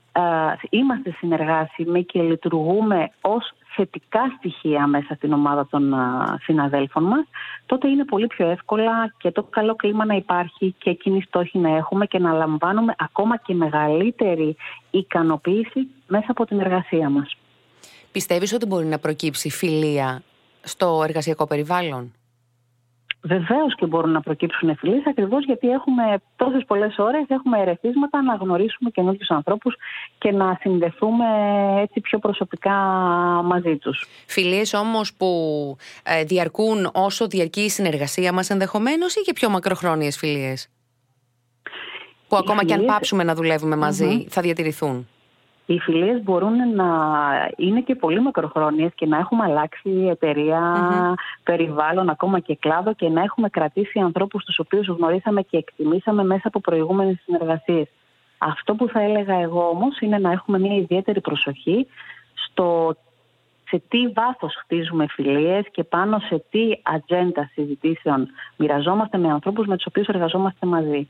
είμαστε 0.71 1.11
συνεργάσιμοι 1.19 2.05
και 2.05 2.23
λειτουργούμε 2.23 3.11
ως 3.21 3.53
θετικά 3.77 4.21
στοιχεία 4.39 4.87
μέσα 4.87 5.15
στην 5.15 5.33
ομάδα 5.33 5.67
των 5.71 5.95
συναδέλφων 6.43 7.03
μας, 7.03 7.25
τότε 7.67 7.89
είναι 7.89 8.05
πολύ 8.05 8.27
πιο 8.27 8.51
εύκολα 8.51 9.15
και 9.19 9.31
το 9.31 9.43
καλό 9.43 9.75
κλίμα 9.75 10.05
να 10.05 10.15
υπάρχει 10.15 10.75
και 10.79 10.91
εκείνη 10.91 11.23
στόχη 11.23 11.59
να 11.59 11.77
έχουμε 11.77 12.07
και 12.07 12.19
να 12.19 12.33
λαμβάνουμε 12.33 12.95
ακόμα 12.99 13.37
και 13.37 13.55
μεγαλύτερη 13.55 14.57
ικανοποίηση 14.91 15.89
μέσα 16.07 16.27
από 16.29 16.47
την 16.47 16.61
εργασία 16.61 17.11
μας. 17.11 17.37
Πιστεύεις 18.13 18.53
ότι 18.53 18.67
μπορεί 18.67 18.87
να 18.87 18.99
προκύψει 18.99 19.51
φιλία 19.51 20.23
στο 20.63 21.03
εργασιακό 21.05 21.47
περιβάλλον; 21.47 22.13
Βεβαίως 23.27 23.75
και 23.77 23.87
μπορούν 23.87 24.11
να 24.11 24.21
προκύψουν 24.21 24.77
φιλίε, 24.77 25.03
ακριβώς 25.09 25.45
γιατί 25.45 25.69
έχουμε 25.69 26.03
τόσες 26.37 26.65
πολλές 26.67 26.99
ώρες, 26.99 27.25
έχουμε 27.29 27.61
ερεθίσματα 27.61 28.23
να 28.23 28.35
γνωρίσουμε 28.35 28.91
καινούριους 28.91 29.31
ανθρώπους 29.31 29.75
και 30.19 30.31
να 30.31 30.59
συνδεθούμε 30.61 31.27
έτσι 31.81 32.01
πιο 32.01 32.19
προσωπικά 32.19 32.73
μαζί 33.45 33.77
τους. 33.77 34.07
Φιλίες 34.27 34.75
όμως 34.75 35.15
που 35.15 35.27
ε, 36.03 36.25
διαρκούν 36.25 36.91
όσο 36.93 37.27
διαρκεί 37.27 37.61
η 37.61 37.71
συνεργασία 37.71 38.33
μας 38.33 38.51
ενδεχομένως 38.51 39.15
ή 39.15 39.21
και 39.21 39.33
πιο 39.33 39.49
μακροχρόνιες 39.49 40.17
φιλίες; 40.17 40.69
Που 42.29 42.37
ακόμα 42.37 42.65
και 42.65 42.75
αν 42.75 42.85
πάψουμε 42.85 43.25
να 43.25 43.35
δουλεύουμε 43.35 43.77
θα 44.29 44.43
διατηρηθούν. 44.43 45.09
Οι 45.67 45.79
φιλίες 45.79 46.23
μπορούν 46.23 46.75
να 46.75 46.87
είναι 47.57 47.81
και 47.81 47.95
πολύ 47.95 48.21
μακροχρόνιες 48.21 48.91
και 48.95 49.07
να 49.07 49.19
έχουμε 49.19 49.45
αλλάξει 49.45 50.19
περιβάλλον, 51.43 52.09
ακόμα 52.09 52.41
και 52.41 52.57
κλάδο 52.57 52.95
και 52.95 53.09
να 53.09 53.23
έχουμε 53.23 53.49
κρατήσει 53.49 53.99
ανθρώπους 53.99 54.45
τους 54.45 54.59
οποίους 54.59 54.87
γνωρίσαμε 54.87 55.43
και 55.43 55.57
εκτιμήσαμε 55.57 56.25
μέσα 56.25 56.49
από 56.49 56.61
προηγούμενες 56.61 57.21
συνεργασίες. 57.25 57.89
Αυτό 58.39 58.75
που 58.75 58.89
θα 58.89 59.01
έλεγα 59.01 59.35
εγώ 59.35 59.69
όμως 59.69 60.01
είναι 60.01 60.19
να 60.19 60.31
έχουμε 60.31 60.59
μια 60.59 60.77
ιδιαίτερη 60.77 61.21
προσοχή 61.21 61.87
στο 62.35 62.97
σε 63.65 63.83
τι 63.89 64.09
βάθος 64.09 64.55
χτίζουμε 64.55 65.07
φιλίες 65.09 65.65
και 65.71 65.85
πάνω 65.85 66.19
σε 66.19 66.45
τι 66.51 66.61
ατζέντα 66.83 67.51
συζητήσεων 67.53 68.29
μοιραζόμαστε 68.57 69.19
με 69.19 69.29
ανθρώπους 69.31 69.67
με 69.67 69.77
τους 69.77 69.87
οποίους 69.87 70.07
εργαζόμαστε 70.07 70.67
μαζί. 70.67 71.09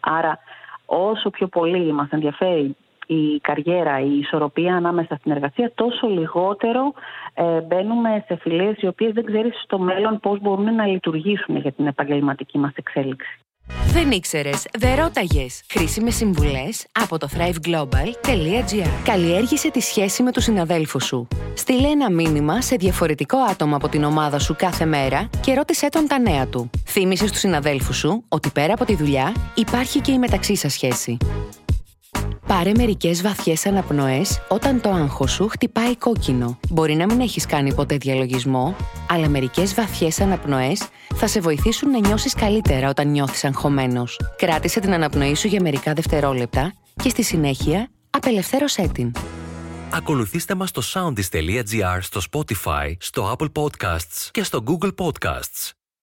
Άρα 0.00 0.38
όσο 0.86 1.30
πιο 1.30 1.46
πολύ 1.46 1.92
μας 1.92 2.08
ενδιαφέρει 2.10 2.76
η 3.06 3.40
καριέρα, 3.40 4.00
η 4.00 4.18
ισορροπία 4.18 4.76
ανάμεσα 4.76 5.16
στην 5.16 5.32
εργασία, 5.32 5.72
τόσο 5.74 6.06
λιγότερο 6.06 6.92
ε, 7.34 7.60
μπαίνουμε 7.60 8.24
σε 8.26 8.36
φιλίες 8.36 8.82
οι 8.82 8.86
οποίες 8.86 9.12
δεν 9.12 9.24
ξέρεις 9.24 9.62
στο 9.62 9.78
μέλλον 9.78 10.20
πώς 10.20 10.40
μπορούν 10.40 10.74
να 10.74 10.86
λειτουργήσουν 10.86 11.56
για 11.56 11.72
την 11.72 11.86
επαγγελματική 11.86 12.58
μας 12.58 12.72
εξέλιξη. 12.74 13.40
Δεν 13.68 14.10
ήξερες, 14.10 14.66
δεν 14.78 14.94
ρώταγες. 14.94 15.62
Χρήσιμες 15.70 16.14
συμβουλές 16.14 16.86
από 16.92 17.18
το 17.18 17.28
thriveglobal.gr. 17.36 18.88
Καλλιέργησε 19.04 19.70
τη 19.70 19.80
σχέση 19.80 20.22
με 20.22 20.32
τους 20.32 20.44
συναδέλφους 20.44 21.04
σου. 21.04 21.28
Στείλε 21.54 21.88
ένα 21.88 22.10
μήνυμα 22.10 22.60
σε 22.60 22.76
διαφορετικό 22.76 23.38
άτομο 23.38 23.76
από 23.76 23.88
την 23.88 24.04
ομάδα 24.04 24.38
σου 24.38 24.54
κάθε 24.58 24.84
μέρα 24.84 25.30
και 25.40 25.54
ρώτησέ 25.54 25.88
τον 25.88 26.06
τα 26.06 26.18
νέα 26.18 26.46
του. 26.46 26.70
Θύμησες 26.86 27.28
στου 27.28 27.38
συναδέλφους 27.38 27.96
σου 27.96 28.24
ότι 28.28 28.50
πέρα 28.50 28.72
από 28.72 28.84
τη 28.84 28.94
δουλειά 28.96 29.32
υπάρχει 29.54 30.00
και 30.00 30.12
η 30.12 30.18
μεταξύ 30.18 30.56
σας 30.56 30.72
σχέση. 30.72 31.16
Πάρε 32.46 32.72
μερικές 32.76 33.22
βαθιές 33.22 33.66
αναπνοές 33.66 34.40
όταν 34.48 34.80
το 34.80 34.90
άγχος 34.90 35.32
σου 35.32 35.48
χτυπάει 35.48 35.96
κόκκινο. 35.96 36.58
Μπορεί 36.70 36.94
να 36.94 37.06
μην 37.06 37.20
έχεις 37.20 37.46
κάνει 37.46 37.74
ποτέ 37.74 37.96
διαλογισμό, 37.96 38.76
αλλά 39.08 39.28
μερικές 39.28 39.74
βαθιές 39.74 40.20
αναπνοές 40.20 40.88
θα 41.14 41.26
σε 41.26 41.40
βοηθήσουν 41.40 41.90
να 41.90 41.98
νιώσεις 41.98 42.34
καλύτερα 42.34 42.88
όταν 42.88 43.10
νιώθεις 43.10 43.44
αγχωμένος. 43.44 44.20
Κράτησε 44.36 44.80
την 44.80 44.92
αναπνοή 44.92 45.34
σου 45.34 45.48
για 45.48 45.60
μερικά 45.62 45.92
δευτερόλεπτα 45.92 46.72
και 47.02 47.08
στη 47.08 47.22
συνέχεια 47.22 47.90
απελευθέρωσέ 48.10 48.88
την. 48.92 49.12
Ακολουθήστε 49.90 50.54
μας 50.54 50.68
στο 50.68 50.82
soundis.gr, 50.94 51.98
στο 52.00 52.20
Spotify, 52.30 52.96
στο 52.98 53.36
Apple 53.36 53.52
Podcasts 53.52 54.28
και 54.30 54.42
στο 54.42 54.64
Google 54.66 54.92
Podcasts. 54.96 55.70